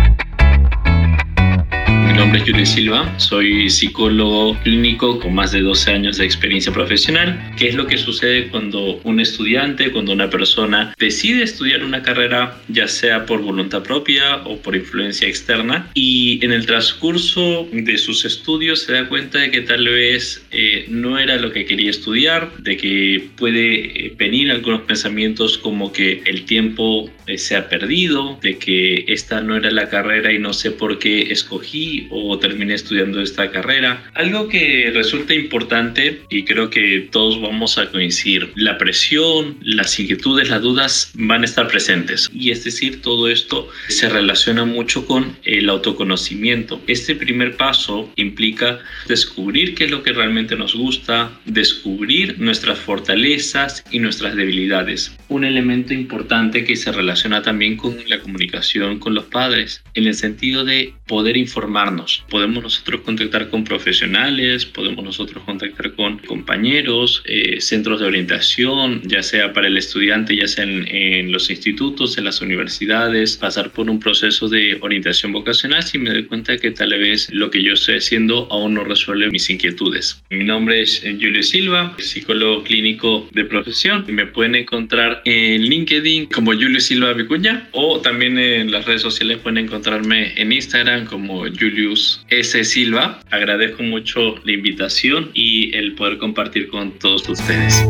Mi 2.12 2.18
nombre 2.18 2.42
es 2.42 2.46
Yuri 2.46 2.66
Silva, 2.66 3.18
soy 3.20 3.70
psicólogo 3.70 4.60
clínico 4.64 5.18
con 5.18 5.34
más 5.34 5.54
de 5.54 5.62
12 5.62 5.92
años 5.92 6.18
de 6.18 6.26
experiencia 6.26 6.74
profesional. 6.74 7.40
¿Qué 7.58 7.70
es 7.70 7.76
lo 7.76 7.88
que 7.88 7.98
sucede 7.98 8.50
cuando 8.50 9.00
un 9.06 9.22
estudiante, 9.22 9.94
cuando 9.94 10.12
una 10.12 10.30
persona 10.30 10.94
decide 11.00 11.42
estudiar 11.42 11.86
una 11.86 12.04
carrera, 12.04 12.58
ya 12.68 12.90
sea 12.90 13.26
por 13.26 13.42
voluntad 13.42 13.84
propia 13.84 14.44
o 14.44 14.58
por 14.58 14.76
influencia 14.76 15.26
externa, 15.26 15.90
y 15.94 16.44
en 16.44 16.52
el 16.52 16.66
transcurso 16.66 17.70
de 17.72 17.98
sus 17.98 18.26
estudios 18.26 18.82
se 18.82 18.92
da 18.92 19.08
cuenta 19.08 19.40
de 19.40 19.50
que 19.50 19.62
tal 19.62 19.88
vez 19.88 20.46
eh, 20.52 20.88
no 20.90 21.18
era 21.18 21.38
lo 21.38 21.54
que 21.54 21.64
quería 21.64 21.92
estudiar, 21.92 22.52
de 22.58 22.76
que 22.76 23.30
puede 23.38 24.08
eh, 24.08 24.14
venir 24.18 24.52
algunos 24.52 24.82
pensamientos 24.82 25.58
como 25.58 25.94
que 25.94 26.24
el 26.26 26.44
tiempo 26.44 27.10
se 27.38 27.56
ha 27.56 27.70
perdido, 27.70 28.38
de 28.42 28.58
que 28.58 29.06
esta 29.08 29.42
no 29.42 29.56
era 29.56 29.72
la 29.72 29.90
carrera 29.90 30.32
y 30.32 30.40
no 30.40 30.54
sé 30.54 30.72
por 30.72 31.00
qué 31.00 31.32
escogí 31.32 32.08
o 32.10 32.38
terminé 32.40 32.74
estudiando 32.74 33.22
esta 33.22 33.52
carrera. 33.52 34.10
Algo 34.14 34.48
que 34.48 34.92
resulta 34.94 35.34
importante 35.34 36.22
y 36.30 36.44
creo 36.44 36.70
que 36.70 37.08
todos 37.12 37.42
vamos 37.42 37.78
a 37.78 37.90
coincidir, 37.90 38.52
la 38.56 38.78
presión, 38.78 39.58
las 39.62 40.00
inquietudes, 40.00 40.50
las 40.50 40.62
dudas 40.62 41.12
van 41.16 41.42
a 41.42 41.46
estar 41.46 41.68
presentes 41.68 42.30
y 42.34 42.52
es 42.52 42.64
decir, 42.64 43.02
todo 43.02 43.30
esto 43.30 43.70
se 43.88 44.10
relaciona 44.10 44.66
mucho 44.66 45.06
con 45.06 45.38
el 45.44 45.70
autoconocimiento. 45.70 46.82
Este 46.88 47.16
primer 47.16 47.58
paso 47.58 48.12
implica 48.16 48.80
descubrir 49.08 49.76
qué 49.76 49.86
es 49.86 49.92
lo 49.92 50.04
que 50.04 50.14
realmente 50.14 50.56
nos 50.56 50.76
gusta, 50.76 51.32
descubrir 51.46 52.40
nuestras 52.40 52.80
fortalezas 52.80 53.84
y 53.92 54.00
nuestras 54.00 54.36
debilidades. 54.36 55.16
Un 55.30 55.46
elemento 55.46 55.94
importante 55.94 56.64
que 56.64 56.76
se 56.76 56.92
relaciona 56.92 57.21
también 57.30 57.78
con 57.78 57.98
la 58.08 58.20
comunicación 58.20 59.00
con 59.00 59.14
los 59.14 59.26
padres, 59.26 59.84
en 59.94 60.08
el 60.08 60.16
sentido 60.16 60.66
de 60.66 60.94
poder 61.08 61.38
informarnos. 61.38 62.24
Podemos 62.30 62.64
nosotros 62.64 63.02
contactar 63.02 63.50
con 63.50 63.64
profesionales, 63.64 64.66
podemos 64.66 65.04
nosotros 65.06 65.44
contactar 65.44 65.94
con 65.94 66.18
compañeros, 66.20 67.22
eh, 67.26 67.62
centros 67.62 68.00
de 68.00 68.08
orientación, 68.08 69.02
ya 69.04 69.22
sea 69.22 69.54
para 69.54 69.68
el 69.68 69.78
estudiante, 69.78 70.36
ya 70.36 70.48
sea 70.48 70.64
en, 70.64 70.88
en, 70.88 71.32
los 71.32 71.50
institutos, 71.50 72.18
en 72.18 72.26
las 72.26 72.42
universidades, 72.42 73.38
pasar 73.38 73.72
por 73.72 73.90
un 73.90 74.00
proceso 74.00 74.50
de 74.50 74.80
orientación 74.82 75.32
vocacional 75.32 75.84
si 75.84 75.98
me 76.00 76.10
doy 76.10 76.26
cuenta 76.26 76.58
que 76.58 76.72
tal 76.72 76.90
vez 76.98 77.30
lo 77.32 77.52
que 77.52 77.62
yo 77.62 77.74
estoy 77.74 77.98
haciendo 77.98 78.48
aún 78.50 78.74
no 78.74 78.84
resuelve 78.84 79.30
mis 79.30 79.50
inquietudes. 79.50 80.24
Mi 80.30 80.44
nombre 80.44 80.82
es 80.82 81.02
Julio 81.02 81.44
Silva, 81.44 81.96
psicólogo 82.00 82.64
clínico 82.64 83.30
de 83.32 83.46
profesión. 83.46 84.06
Me 84.08 84.26
pueden 84.26 84.56
encontrar 84.56 85.22
en 85.26 85.62
LinkedIn 85.64 86.28
como 86.28 86.54
Julio 86.54 86.80
Silva 86.80 87.01
Vicuña 87.10 87.68
o 87.72 88.00
también 88.00 88.38
en 88.38 88.72
las 88.72 88.86
redes 88.86 89.02
sociales 89.02 89.40
pueden 89.40 89.58
encontrarme 89.58 90.40
en 90.40 90.52
Instagram 90.52 91.06
como 91.06 91.42
Julius 91.42 92.24
S. 92.30 92.64
Silva. 92.64 93.20
Agradezco 93.32 93.82
mucho 93.84 94.36
la 94.44 94.52
invitación 94.52 95.32
y 95.34 95.76
el 95.76 95.96
poder 95.96 96.20
compartir 96.20 96.70
con 96.70 96.92
todos 97.00 97.28
ustedes. 97.28 97.84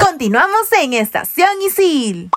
Continuamos 0.00 0.72
en 0.82 0.94
Estación 0.94 1.50
Isil. 1.66 2.30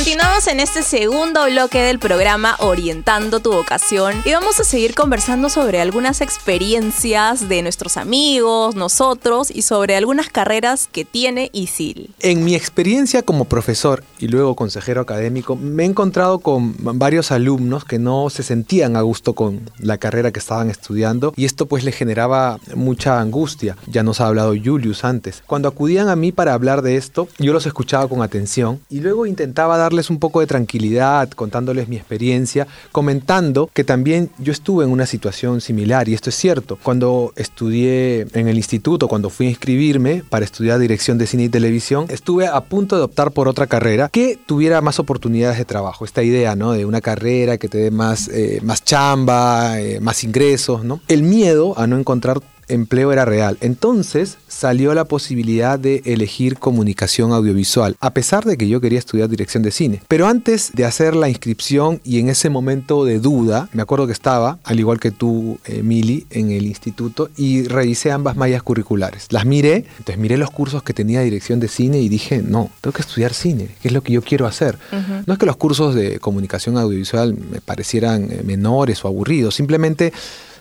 Continuamos 0.00 0.46
en 0.46 0.60
este 0.60 0.82
segundo 0.82 1.44
bloque 1.44 1.82
del 1.82 1.98
programa 1.98 2.56
Orientando 2.60 3.40
tu 3.40 3.52
vocación 3.52 4.14
y 4.24 4.32
vamos 4.32 4.58
a 4.58 4.64
seguir 4.64 4.94
conversando 4.94 5.50
sobre 5.50 5.78
algunas 5.78 6.22
experiencias 6.22 7.50
de 7.50 7.60
nuestros 7.60 7.98
amigos, 7.98 8.74
nosotros 8.76 9.50
y 9.50 9.60
sobre 9.60 9.96
algunas 9.96 10.30
carreras 10.30 10.88
que 10.90 11.04
tiene 11.04 11.50
ISIL. 11.52 12.14
En 12.20 12.44
mi 12.44 12.54
experiencia 12.54 13.22
como 13.22 13.44
profesor 13.44 14.02
y 14.18 14.28
luego 14.28 14.56
consejero 14.56 15.02
académico, 15.02 15.54
me 15.54 15.82
he 15.82 15.86
encontrado 15.86 16.38
con 16.38 16.76
varios 16.78 17.30
alumnos 17.30 17.84
que 17.84 17.98
no 17.98 18.30
se 18.30 18.42
sentían 18.42 18.96
a 18.96 19.02
gusto 19.02 19.34
con 19.34 19.70
la 19.76 19.98
carrera 19.98 20.32
que 20.32 20.38
estaban 20.38 20.70
estudiando 20.70 21.34
y 21.36 21.44
esto 21.44 21.66
pues 21.66 21.84
les 21.84 21.94
generaba 21.94 22.58
mucha 22.74 23.20
angustia. 23.20 23.76
Ya 23.86 24.02
nos 24.02 24.22
ha 24.22 24.28
hablado 24.28 24.54
Julius 24.54 25.04
antes. 25.04 25.42
Cuando 25.46 25.68
acudían 25.68 26.08
a 26.08 26.16
mí 26.16 26.32
para 26.32 26.54
hablar 26.54 26.80
de 26.80 26.96
esto, 26.96 27.28
yo 27.38 27.52
los 27.52 27.66
escuchaba 27.66 28.08
con 28.08 28.22
atención 28.22 28.80
y 28.88 29.00
luego 29.00 29.26
intentaba 29.26 29.76
dar 29.76 29.89
un 29.90 30.18
poco 30.18 30.40
de 30.40 30.46
tranquilidad, 30.46 31.28
contándoles 31.30 31.88
mi 31.88 31.96
experiencia, 31.96 32.66
comentando 32.92 33.68
que 33.74 33.82
también 33.82 34.30
yo 34.38 34.52
estuve 34.52 34.84
en 34.84 34.90
una 34.90 35.04
situación 35.04 35.60
similar 35.60 36.08
y 36.08 36.14
esto 36.14 36.30
es 36.30 36.36
cierto. 36.36 36.78
Cuando 36.80 37.32
estudié 37.36 38.26
en 38.32 38.48
el 38.48 38.56
instituto, 38.56 39.08
cuando 39.08 39.30
fui 39.30 39.46
a 39.46 39.50
inscribirme 39.50 40.22
para 40.28 40.44
estudiar 40.44 40.78
dirección 40.78 41.18
de 41.18 41.26
cine 41.26 41.44
y 41.44 41.48
televisión, 41.48 42.06
estuve 42.08 42.46
a 42.46 42.60
punto 42.60 42.96
de 42.96 43.02
optar 43.02 43.32
por 43.32 43.48
otra 43.48 43.66
carrera 43.66 44.08
que 44.08 44.38
tuviera 44.46 44.80
más 44.80 45.00
oportunidades 45.00 45.58
de 45.58 45.64
trabajo. 45.64 46.04
Esta 46.04 46.22
idea, 46.22 46.54
¿no? 46.54 46.72
De 46.72 46.84
una 46.84 47.00
carrera 47.00 47.58
que 47.58 47.68
te 47.68 47.78
dé 47.78 47.90
más, 47.90 48.28
eh, 48.28 48.60
más 48.62 48.84
chamba, 48.84 49.80
eh, 49.80 49.98
más 50.00 50.22
ingresos, 50.22 50.84
¿no? 50.84 51.00
El 51.08 51.24
miedo 51.24 51.76
a 51.76 51.86
no 51.88 51.98
encontrar 51.98 52.40
empleo 52.70 53.12
era 53.12 53.24
real. 53.24 53.58
Entonces 53.60 54.38
salió 54.48 54.94
la 54.94 55.04
posibilidad 55.04 55.78
de 55.78 56.02
elegir 56.04 56.58
comunicación 56.58 57.32
audiovisual, 57.32 57.96
a 58.00 58.14
pesar 58.14 58.44
de 58.44 58.56
que 58.56 58.68
yo 58.68 58.80
quería 58.80 58.98
estudiar 58.98 59.28
dirección 59.28 59.62
de 59.62 59.70
cine. 59.70 60.02
Pero 60.08 60.26
antes 60.26 60.70
de 60.72 60.84
hacer 60.84 61.14
la 61.14 61.28
inscripción 61.28 62.00
y 62.04 62.18
en 62.18 62.28
ese 62.28 62.50
momento 62.50 63.04
de 63.04 63.18
duda, 63.18 63.68
me 63.72 63.82
acuerdo 63.82 64.06
que 64.06 64.12
estaba, 64.12 64.58
al 64.64 64.80
igual 64.80 65.00
que 65.00 65.10
tú, 65.10 65.58
Emily, 65.64 66.26
en 66.30 66.50
el 66.50 66.66
instituto 66.66 67.30
y 67.36 67.64
revisé 67.64 68.10
ambas 68.10 68.36
mallas 68.36 68.62
curriculares. 68.62 69.26
Las 69.30 69.46
miré, 69.46 69.86
entonces 69.98 70.18
miré 70.18 70.36
los 70.36 70.50
cursos 70.50 70.82
que 70.82 70.94
tenía 70.94 71.20
dirección 71.20 71.60
de 71.60 71.68
cine 71.68 72.00
y 72.00 72.08
dije, 72.08 72.42
no, 72.42 72.70
tengo 72.80 72.94
que 72.94 73.02
estudiar 73.02 73.34
cine, 73.34 73.68
que 73.80 73.88
es 73.88 73.94
lo 73.94 74.02
que 74.02 74.12
yo 74.12 74.22
quiero 74.22 74.46
hacer. 74.46 74.78
No 75.26 75.32
es 75.32 75.38
que 75.38 75.46
los 75.46 75.56
cursos 75.56 75.94
de 75.94 76.18
comunicación 76.18 76.76
audiovisual 76.76 77.34
me 77.34 77.60
parecieran 77.60 78.30
eh, 78.30 78.42
menores 78.44 79.04
o 79.04 79.08
aburridos, 79.08 79.54
simplemente 79.54 80.12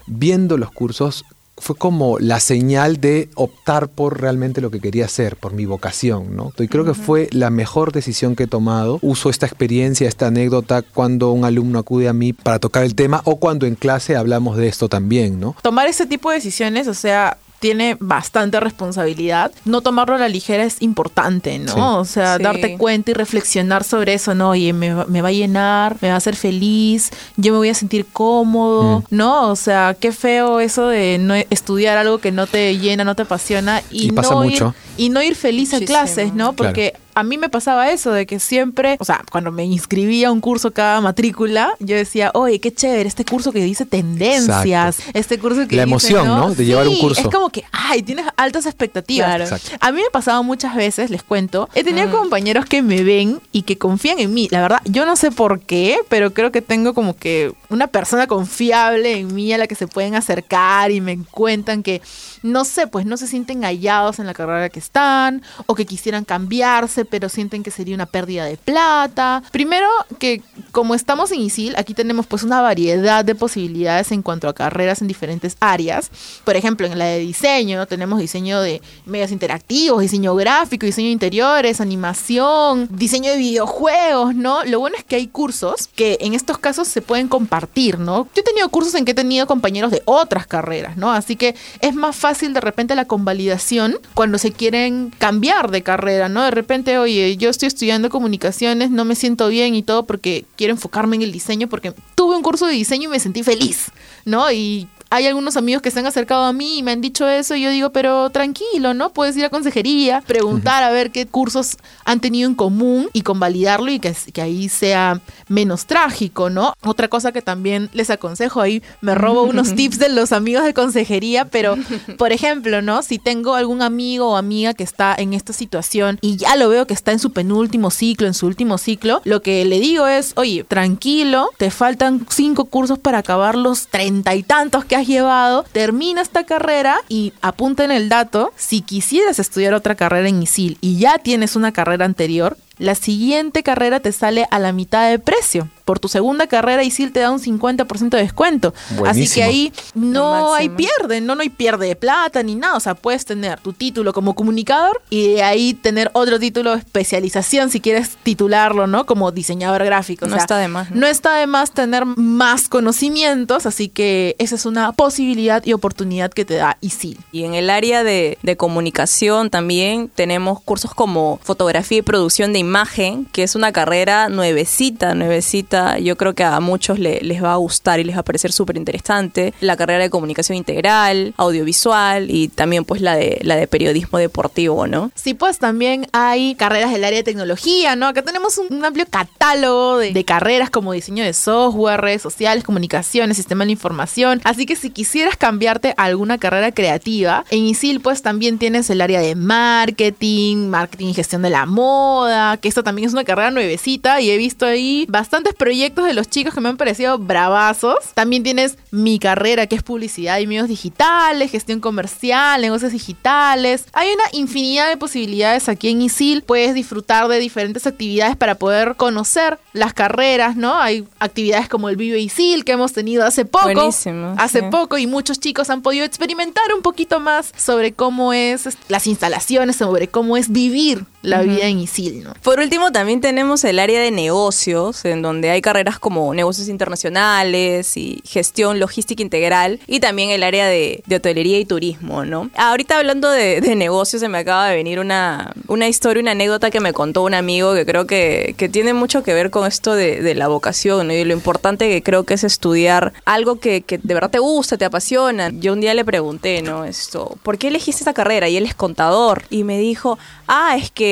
viendo 0.08 0.58
los 0.58 0.72
cursos 0.72 1.25
fue 1.60 1.75
como 1.75 2.20
la 2.20 2.39
señal 2.39 3.00
de 3.00 3.30
optar 3.36 3.89
por 3.89 4.22
realmente 4.22 4.62
lo 4.62 4.72
que 4.72 4.80
quería 4.80 5.06
hacer, 5.06 5.36
por 5.36 5.54
mi 5.54 5.66
vocación, 5.66 6.36
¿no? 6.36 6.51
Y 6.58 6.68
creo 6.68 6.86
que 6.86 6.94
fue 6.94 7.28
la 7.32 7.50
mejor 7.50 7.92
decisión 7.92 8.36
que 8.36 8.44
he 8.44 8.48
tomado. 8.48 9.00
Uso 9.01 9.30
esta 9.30 9.46
experiencia, 9.46 10.08
esta 10.08 10.28
anécdota 10.28 10.82
cuando 10.82 11.32
un 11.32 11.46
alumno 11.46 11.80
acude 11.80 12.08
a 12.08 12.13
mí 12.13 12.34
para 12.34 12.60
tocar 12.60 12.84
el 12.84 12.96
tema 12.96 13.22
o 13.25 13.38
cuando 13.38 13.66
en 13.66 13.75
clase 13.75 14.16
hablamos 14.16 14.58
de 14.58 14.68
esto 14.68 14.89
también, 14.89 15.39
¿no? 15.39 15.56
Tomar 15.62 15.88
ese 15.88 16.06
tipo 16.06 16.30
de 16.30 16.36
decisiones, 16.36 16.88
o 16.88 16.94
sea, 16.94 17.38
tiene 17.60 17.98
bastante 18.00 18.60
responsabilidad. 18.60 19.51
No 19.66 19.82
tomarlo 19.82 20.16
a 20.16 20.20
la 20.20 20.30
ligera 20.30 20.63
es 20.63 20.82
importante, 20.82 21.60
¿no? 21.60 22.00
O 22.00 22.06
sea, 22.06 22.38
darte 22.38 22.78
cuenta 22.78 23.12
y 23.12 23.13
reflexionar 23.13 23.84
sobre 23.84 24.13
eso, 24.13 24.34
¿no? 24.34 24.51
Oye, 24.51 24.74
me, 24.74 24.94
va 24.94 25.28
a 25.28 25.32
llenar, 25.32 25.98
me 26.01 26.08
va 26.08 26.16
a 26.16 26.18
hacer 26.18 26.36
feliz, 26.36 27.12
yo 27.38 27.51
me 27.51 27.60
voy 27.60 27.70
a 27.70 27.74
sentir 27.74 28.06
cómodo, 28.06 29.00
mm. 29.01 29.04
¿no? 29.16 29.50
O 29.50 29.56
sea, 29.56 29.96
qué 30.00 30.12
feo 30.12 30.60
eso 30.60 30.88
de 30.88 31.18
no 31.20 31.36
estudiar 31.36 31.98
algo 31.98 32.20
que 32.20 32.32
no 32.32 32.48
te 32.48 32.78
llena, 32.78 33.04
no 33.04 33.16
te 33.16 33.24
apasiona 33.24 33.82
y, 33.92 34.12
no, 34.12 34.46
Ir, 34.46 34.63
y 34.98 35.10
no 35.10 35.22
ir 35.22 35.36
feliz 35.36 35.74
a 35.74 35.80
clases, 35.80 36.34
¿no? 36.34 36.54
Porque 36.54 36.94
a 37.19 37.23
mí 37.23 37.38
me 37.38 37.49
pasaba 37.49 37.91
eso, 37.91 38.11
de 38.11 38.25
que 38.25 38.39
siempre, 38.39 38.95
o 38.99 39.05
sea, 39.05 39.23
cuando 39.29 39.51
me 39.51 39.65
inscribía 39.65 40.29
a 40.29 40.31
un 40.31 40.39
curso 40.39 40.71
cada 40.71 41.01
matrícula, 41.01 41.73
yo 41.79 41.95
decía, 41.95 42.31
oye, 42.33 42.59
qué 42.59 42.73
chévere, 42.73 43.07
este 43.07 43.25
curso 43.25 43.51
que 43.51 43.61
dice 43.61 43.85
tendencias, 43.85 44.99
este 45.13 45.38
curso 45.38 45.67
que 45.67 45.75
La 45.75 45.83
emoción, 45.83 46.25
¿no? 46.27 46.55
De 46.55 46.65
llevar 46.65 46.88
un 46.88 46.97
curso. 46.97 47.21
Es 47.21 47.27
como 47.27 47.49
que, 47.49 47.65
ay, 47.71 48.03
tienes 48.03 48.25
altas 48.38 48.65
expectativas. 48.65 49.69
A 49.81 49.91
mí 49.91 50.01
me 50.01 50.09
pasaba 50.11 50.41
muchas 50.41 50.75
veces, 50.75 51.09
les 51.09 51.23
cuento, 51.23 51.69
he 51.75 51.83
tenido 51.83 52.07
mm. 52.07 52.11
compañeros 52.11 52.65
que 52.65 52.81
me 52.81 53.03
ven 53.03 53.41
y 53.51 53.63
que 53.63 53.77
confían 53.77 54.19
en 54.19 54.33
mí. 54.33 54.47
La 54.49 54.61
verdad, 54.61 54.79
yo 54.85 55.05
no 55.05 55.17
sé 55.17 55.31
por 55.31 55.59
qué, 55.59 55.97
pero 56.07 56.33
creo 56.33 56.53
que 56.53 56.61
tengo 56.61 56.93
como 56.93 57.17
que 57.17 57.53
una 57.69 57.88
persona 57.88 58.27
confiable 58.27 59.19
en 59.19 59.33
mí 59.35 59.51
a 59.51 59.57
la 59.57 59.67
que 59.67 59.75
se 59.75 59.88
pueden 59.88 60.15
acercar 60.15 60.91
y 60.91 61.01
me 61.01 61.17
cuentan 61.25 61.83
que, 61.83 62.01
no 62.43 62.63
sé, 62.63 62.88
pues 62.88 63.05
no 63.05 63.17
se 63.17 63.27
sienten 63.27 63.63
hallados 63.63 64.19
en 64.19 64.25
la 64.25 64.33
carrera 64.33 64.69
que 64.69 64.79
están 64.79 65.41
o 65.65 65.75
que 65.75 65.85
quisieran 65.85 66.23
cambiarse 66.23 67.05
pero 67.10 67.30
sienten 67.30 67.63
que 67.63 67.72
sería 67.72 67.96
una 67.96 68.06
pérdida 68.06 68.46
de 68.46 68.58
plata. 68.58 69.44
Primero, 69.51 69.88
que 70.20 70.42
como 70.72 70.96
estamos 70.96 71.32
en 71.32 71.42
ISIL, 71.42 71.75
aquí 71.78 71.94
tenemos 71.94 72.28
pues 72.28 72.44
una 72.44 72.62
variedad 72.62 73.25
de 73.25 73.36
posibilidades 73.36 74.12
en 74.12 74.22
cuanto 74.22 74.48
a 74.48 74.54
carreras 74.54 75.01
en 75.01 75.08
diferentes 75.08 75.58
áreas. 75.60 76.12
Por 76.44 76.56
ejemplo, 76.56 76.88
en 76.88 76.98
la 76.98 77.06
de 77.06 77.20
diseño, 77.20 77.86
tenemos 77.86 78.20
diseño 78.20 78.62
de 78.62 78.82
medios 79.06 79.32
interactivos, 79.32 80.01
diseño 80.01 80.36
gráfico, 80.36 80.86
diseño 80.86 81.08
de 81.08 81.13
interiores, 81.13 81.82
animación, 81.82 82.88
diseño 82.92 83.32
de 83.32 83.38
videojuegos, 83.38 84.36
¿no? 84.36 84.63
Lo 84.66 84.80
bueno 84.80 84.96
es 84.98 85.04
que 85.04 85.16
hay 85.16 85.28
cursos 85.28 85.88
que 85.96 86.18
en 86.22 86.34
estos 86.34 86.58
casos 86.58 86.88
se 86.88 87.01
pueden 87.01 87.28
compartir, 87.28 88.00
¿no? 88.00 88.28
Yo 88.36 88.42
he 88.42 88.44
tenido 88.44 88.70
cursos 88.70 88.96
en 88.96 89.06
que 89.06 89.12
he 89.12 89.16
tenido 89.16 89.48
compañeros 89.48 89.92
de 89.92 90.01
otras 90.06 90.48
carreras, 90.48 90.98
¿no? 90.98 91.12
Así 91.12 91.36
que 91.36 91.56
es 91.82 91.96
más 91.96 92.16
fácil 92.16 92.54
de 92.54 92.62
repente 92.62 92.96
la 92.96 93.06
convalidación 93.06 93.98
cuando 94.13 94.38
se 94.38 94.51
quieren 94.51 95.12
cambiar 95.18 95.72
de 95.72 95.84
carrera, 95.84 96.30
¿no? 96.30 96.44
De 96.44 96.51
repente 96.51 96.88
oye, 96.98 97.38
yo 97.38 97.50
estoy 97.50 97.67
estudiando 97.67 98.10
comunicaciones, 98.10 98.89
no 98.89 99.05
me 99.05 99.15
siento 99.15 99.48
bien 99.50 99.75
y 99.75 99.84
todo 99.84 100.05
porque 100.05 100.46
quiero 100.55 100.74
enfocarme 100.74 101.15
en 101.17 101.22
el 101.22 101.31
diseño, 101.31 101.67
porque 101.67 101.93
tuve 102.15 102.36
un 102.36 102.41
curso 102.41 102.65
de 102.65 102.74
diseño 102.74 103.10
y 103.10 103.12
me 103.12 103.19
sentí 103.19 103.43
feliz, 103.43 103.91
¿no? 104.25 104.51
Y 104.51 104.88
hay 105.10 105.25
algunos 105.25 105.58
amigos 105.58 105.82
que 105.82 105.92
se 105.92 106.00
han 106.00 106.06
acercado 106.06 106.44
a 106.44 106.54
mí 106.54 106.78
y 106.78 106.84
me 106.84 106.92
han 106.92 107.01
dicho 107.01 107.28
eso 107.28 107.56
y 107.56 107.62
yo 107.62 107.72
digo, 107.72 107.92
pero 107.92 108.30
tranquilo, 108.30 108.94
¿no? 108.94 109.10
Puedes 109.12 109.36
ir 109.38 109.46
a 109.46 109.50
consejería, 109.50 110.22
preguntar 110.22 110.84
a 110.84 110.92
ver 110.92 111.12
qué 111.12 111.25
cursos 111.25 111.78
han 112.06 112.20
tenido 112.20 112.48
en 112.48 112.56
común 112.56 113.10
y 113.13 113.22
convalidarlo 113.22 113.92
y 113.92 114.00
que, 114.00 114.16
que 114.34 114.42
ahí 114.42 114.70
sea 114.70 115.22
menos 115.48 115.86
trágico, 115.86 116.50
¿no? 116.50 116.74
Otra 116.84 117.08
cosa 117.08 117.32
que 117.32 117.42
también 117.42 117.89
les 117.94 118.10
aconsejo, 118.10 118.62
ahí 118.62 118.84
me 119.01 119.16
robo 119.16 119.44
unos 119.50 119.74
tips 119.74 119.98
de 120.00 120.10
los 120.10 120.32
amigos 120.32 120.63
de 120.63 120.74
consejería, 120.74 121.46
pero 121.46 121.75
por 122.18 122.32
ejemplo, 122.32 122.82
¿no? 122.82 123.01
Si 123.01 123.18
tengo 123.18 123.56
algún 123.56 123.82
amigo 123.82 124.30
o 124.30 124.38
amiga 124.38 124.74
que 124.74 124.84
está 124.84 125.16
en 125.18 125.34
esta 125.34 125.54
situación 125.54 126.20
y 126.22 126.38
ya 126.38 126.56
lo 126.56 126.70
veo 126.70 126.86
que 126.86 126.94
está 126.94 127.12
en 127.12 127.20
su 127.20 127.32
penúltimo 127.32 127.89
ciclo, 127.89 128.28
en 128.28 128.34
su 128.34 128.46
último 128.46 128.78
ciclo, 128.78 129.22
lo 129.24 129.42
que 129.42 129.66
le 129.66 129.80
digo 129.80 130.06
es, 130.08 130.34
oye, 130.36 130.63
tranquilo, 130.63 131.50
te 131.58 131.72
faltan 131.72 132.25
cinco 132.30 132.66
cursos 132.66 133.00
para 133.00 133.20
acabar 133.20 133.56
los 133.56 133.88
treinta 133.88 134.36
y 134.36 134.44
tantos 134.44 134.86
que 134.86 134.96
has 134.96 134.99
llevado, 135.08 135.65
termina 135.72 136.22
esta 136.22 136.46
carrera 136.46 136.98
y 137.10 137.34
apunta 137.41 137.84
en 137.84 137.91
el 137.91 138.10
dato, 138.10 138.51
si 138.56 138.82
quisieras 138.82 139.39
estudiar 139.39 139.74
otra 139.74 139.96
carrera 139.96 140.29
en 140.29 140.44
ISIL 140.44 140.77
y 140.82 140.98
ya 140.98 141.20
tienes 141.20 141.56
una 141.56 141.72
carrera 141.72 142.06
anterior, 142.06 142.58
la 142.77 142.96
siguiente 142.96 143.62
carrera 143.63 144.00
te 144.00 144.12
sale 144.12 144.48
a 144.51 144.60
la 144.60 144.72
mitad 144.72 145.10
de 145.10 145.20
precio 145.20 145.70
por 145.89 145.98
tu 146.00 146.08
segunda 146.08 146.46
carrera 146.46 146.84
ISIL 146.84 147.12
te 147.12 147.19
da 147.22 147.31
un 147.31 147.39
50% 147.39 148.10
de 148.10 148.22
descuento. 148.22 148.75
Así 148.75 148.96
Buenísimo. 149.00 149.34
que 149.34 149.43
ahí 149.43 149.74
no 149.96 150.53
hay 150.53 150.69
pierde, 150.69 151.19
no, 151.19 151.34
no 151.34 151.41
hay 151.41 151.50
pierde 151.50 151.88
de 151.88 151.96
plata 151.96 152.43
ni 152.43 152.53
nada. 152.53 152.75
O 152.75 152.79
sea, 152.79 152.93
puedes 152.93 153.25
tener 153.25 153.60
tu 153.60 153.74
título 153.74 154.13
como 154.13 154.36
comunicador 154.36 155.01
y 155.10 155.34
de 155.34 155.41
ahí 155.41 155.74
tener 155.74 156.12
otro 156.13 156.39
título 156.39 156.74
de 156.74 156.77
especialización 156.77 157.72
si 157.72 157.81
quieres 157.81 158.17
titularlo, 158.22 158.86
¿no? 158.86 159.08
Como 159.08 159.31
diseñador 159.31 159.84
gráfico. 159.84 160.25
O 160.25 160.27
No 160.27 160.36
sea, 160.36 160.43
está 160.43 160.58
de 160.60 160.67
más, 160.67 160.91
¿no? 160.91 160.98
No 160.98 161.08
está 161.08 161.34
de 161.38 161.48
más 161.48 161.72
tener 161.72 162.05
más 162.05 162.69
conocimientos, 162.69 163.65
así 163.65 163.89
que 163.89 164.36
esa 164.38 164.53
es 164.53 164.67
una 164.67 164.91
posibilidad 164.91 165.65
y 165.65 165.74
oportunidad 165.74 166.29
que 166.29 166.46
te 166.46 166.53
da 166.53 166.77
ISIL. 166.81 167.17
Y 167.31 167.46
en 167.46 167.55
el 167.55 167.72
área 167.72 168.03
de, 168.03 168.38
de 168.43 168.58
comunicación 168.58 169.50
también 169.50 170.08
tenemos 170.13 170.62
cursos 170.62 170.93
como 170.93 171.39
fotografía 171.41 171.98
y 171.98 172.01
producción 172.03 172.53
de 172.53 172.60
imagen, 172.60 173.25
que 173.31 173.41
es 173.41 173.55
una 173.55 173.72
carrera 173.72 174.29
nuevecita, 174.29 175.15
nuevecita. 175.15 175.78
Yo 176.00 176.15
creo 176.17 176.33
que 176.33 176.43
a 176.43 176.59
muchos 176.59 177.00
le- 177.00 177.21
les 177.21 177.43
va 177.43 177.53
a 177.53 177.57
gustar 177.57 178.00
y 178.00 178.03
les 178.03 178.15
va 178.15 178.21
a 178.21 178.24
parecer 178.24 178.51
súper 178.51 178.77
interesante. 178.77 179.53
La 179.62 179.77
carrera 179.77 180.03
de 180.03 180.09
comunicación 180.09 180.57
integral, 180.57 181.33
audiovisual 181.38 182.29
y 182.29 182.48
también 182.48 182.86
pues 182.86 183.01
la 183.01 183.15
de, 183.15 183.39
la 183.43 183.55
de 183.55 183.67
periodismo 183.67 184.17
deportivo, 184.17 184.88
¿no? 184.88 185.12
Sí, 185.15 185.33
pues 185.33 185.59
también 185.59 186.07
hay 186.13 186.55
carreras 186.55 186.91
del 186.91 187.03
área 187.03 187.19
de 187.19 187.24
tecnología, 187.24 187.95
¿no? 187.95 188.07
Acá 188.07 188.21
tenemos 188.21 188.57
un, 188.57 188.83
amplio 188.83 189.05
catálogo 189.09 189.98
de, 189.98 190.24
carreras 190.24 190.69
como 190.69 190.93
diseño 190.93 191.24
de 191.24 191.33
software, 191.33 192.01
redes 192.01 192.21
sociales, 192.21 192.63
comunicaciones, 192.63 193.38
sistema 193.38 193.65
de 193.65 193.71
información. 193.71 194.41
Así 194.43 194.65
que 194.65 194.75
si 194.75 194.89
quisieras 194.89 195.38
cambiarte 195.38 195.93
a 195.98 196.03
alguna 196.03 196.38
carrera 196.38 196.71
creativa, 196.71 197.45
en 197.50 197.65
ISIL 197.65 198.00
pues 198.01 198.21
también 198.21 198.57
tienes 198.57 198.89
el 198.89 199.01
área 199.01 199.21
de 199.21 199.36
marketing, 199.36 200.67
marketing 200.67 201.07
y 201.07 201.13
gestión 201.13 201.41
de 201.41 201.50
la 201.50 201.65
moda, 201.65 202.57
que 202.57 202.67
esto 202.67 202.83
también 202.83 203.07
es 203.07 203.13
una 203.13 203.24
carrera 203.24 203.51
nuevecita 203.51 204.21
y 204.21 204.29
he 204.29 204.38
visto 204.38 204.65
ahí 204.65 205.05
bastantes 205.09 205.53
proyectos 205.53 205.68
de 205.69 206.13
los 206.13 206.29
chicos 206.29 206.53
que 206.53 206.61
me 206.61 206.69
han 206.69 206.77
parecido 206.77 207.17
bravazos. 207.19 207.97
También 208.13 208.43
tienes 208.43 208.77
mi 208.91 209.19
carrera 209.19 209.67
que 209.67 209.75
es 209.75 209.83
publicidad 209.83 210.39
y 210.39 210.47
medios 210.47 210.67
digitales, 210.67 211.51
gestión 211.51 211.79
comercial, 211.79 212.61
negocios 212.61 212.91
digitales. 212.91 213.85
Hay 213.93 214.09
una 214.11 214.23
infinidad 214.33 214.89
de 214.89 214.97
posibilidades 214.97 215.69
aquí 215.69 215.89
en 215.89 216.01
ISIL. 216.01 216.41
Puedes 216.43 216.73
disfrutar 216.73 217.27
de 217.27 217.39
diferentes 217.39 217.85
actividades 217.85 218.35
para 218.35 218.55
poder 218.55 218.95
conocer 218.95 219.59
las 219.73 219.93
carreras, 219.93 220.55
¿no? 220.55 220.75
Hay 220.75 221.07
actividades 221.19 221.69
como 221.69 221.89
el 221.89 221.95
Vive 221.97 222.19
ISIL 222.19 222.65
que 222.65 222.71
hemos 222.71 222.93
tenido 222.93 223.25
hace 223.25 223.45
poco. 223.45 223.71
Buenísimo, 223.73 224.35
Hace 224.38 224.61
sí. 224.61 224.65
poco 224.71 224.97
y 224.97 225.05
muchos 225.05 225.39
chicos 225.39 225.69
han 225.69 225.81
podido 225.81 226.05
experimentar 226.05 226.63
un 226.75 226.81
poquito 226.81 227.19
más 227.19 227.53
sobre 227.55 227.93
cómo 227.93 228.33
es 228.33 228.67
las 228.88 229.05
instalaciones, 229.07 229.75
sobre 229.75 230.07
cómo 230.07 230.35
es 230.35 230.51
vivir 230.51 231.05
la 231.21 231.41
vida 231.41 231.65
en 231.67 231.79
ISIL, 231.79 232.23
¿no? 232.23 232.33
Por 232.41 232.59
último, 232.59 232.91
también 232.91 233.21
tenemos 233.21 233.63
el 233.63 233.79
área 233.79 234.01
de 234.01 234.11
negocios, 234.11 235.03
en 235.05 235.21
donde 235.21 235.49
hay 235.49 235.61
carreras 235.61 235.99
como 235.99 236.33
negocios 236.33 236.69
internacionales 236.69 237.97
y 237.97 238.21
gestión 238.25 238.79
logística 238.79 239.21
integral, 239.21 239.79
y 239.85 239.99
también 239.99 240.29
el 240.29 240.43
área 240.43 240.67
de, 240.67 241.03
de 241.05 241.15
hotelería 241.17 241.59
y 241.59 241.65
turismo, 241.65 242.23
¿no? 242.23 242.49
Ahorita 242.55 242.97
hablando 242.97 243.29
de, 243.31 243.59
de 243.59 243.75
negocios, 243.75 244.21
se 244.21 244.29
me 244.29 244.38
acaba 244.38 244.69
de 244.69 244.75
venir 244.75 244.99
una, 244.99 245.53
una 245.67 245.88
historia, 245.88 246.21
una 246.21 246.31
anécdota 246.31 246.71
que 246.71 246.79
me 246.79 246.93
contó 246.93 247.23
un 247.23 247.33
amigo 247.33 247.73
que 247.73 247.85
creo 247.85 248.07
que, 248.07 248.55
que 248.57 248.69
tiene 248.69 248.93
mucho 248.93 249.21
que 249.23 249.33
ver 249.33 249.49
con 249.49 249.67
esto 249.67 249.95
de, 249.95 250.21
de 250.21 250.35
la 250.35 250.47
vocación, 250.47 251.07
¿no? 251.07 251.13
Y 251.13 251.25
lo 251.25 251.33
importante 251.33 251.89
que 251.89 252.01
creo 252.01 252.23
que 252.23 252.35
es 252.35 252.45
estudiar 252.45 253.11
algo 253.25 253.59
que, 253.59 253.81
que 253.81 253.97
de 253.97 254.13
verdad 254.13 254.29
te 254.29 254.39
gusta, 254.39 254.77
te 254.77 254.85
apasiona. 254.85 255.49
Yo 255.49 255.73
un 255.73 255.81
día 255.81 255.93
le 255.93 256.05
pregunté, 256.05 256.61
¿no? 256.61 256.85
Esto, 256.85 257.38
¿por 257.43 257.57
qué 257.57 257.67
elegiste 257.67 258.01
esta 258.01 258.13
carrera? 258.13 258.47
Y 258.47 258.55
él 258.55 258.65
es 258.65 258.73
contador. 258.73 259.43
Y 259.49 259.63
me 259.63 259.77
dijo, 259.77 260.17
ah, 260.47 260.77
es 260.77 260.91
que 260.91 261.09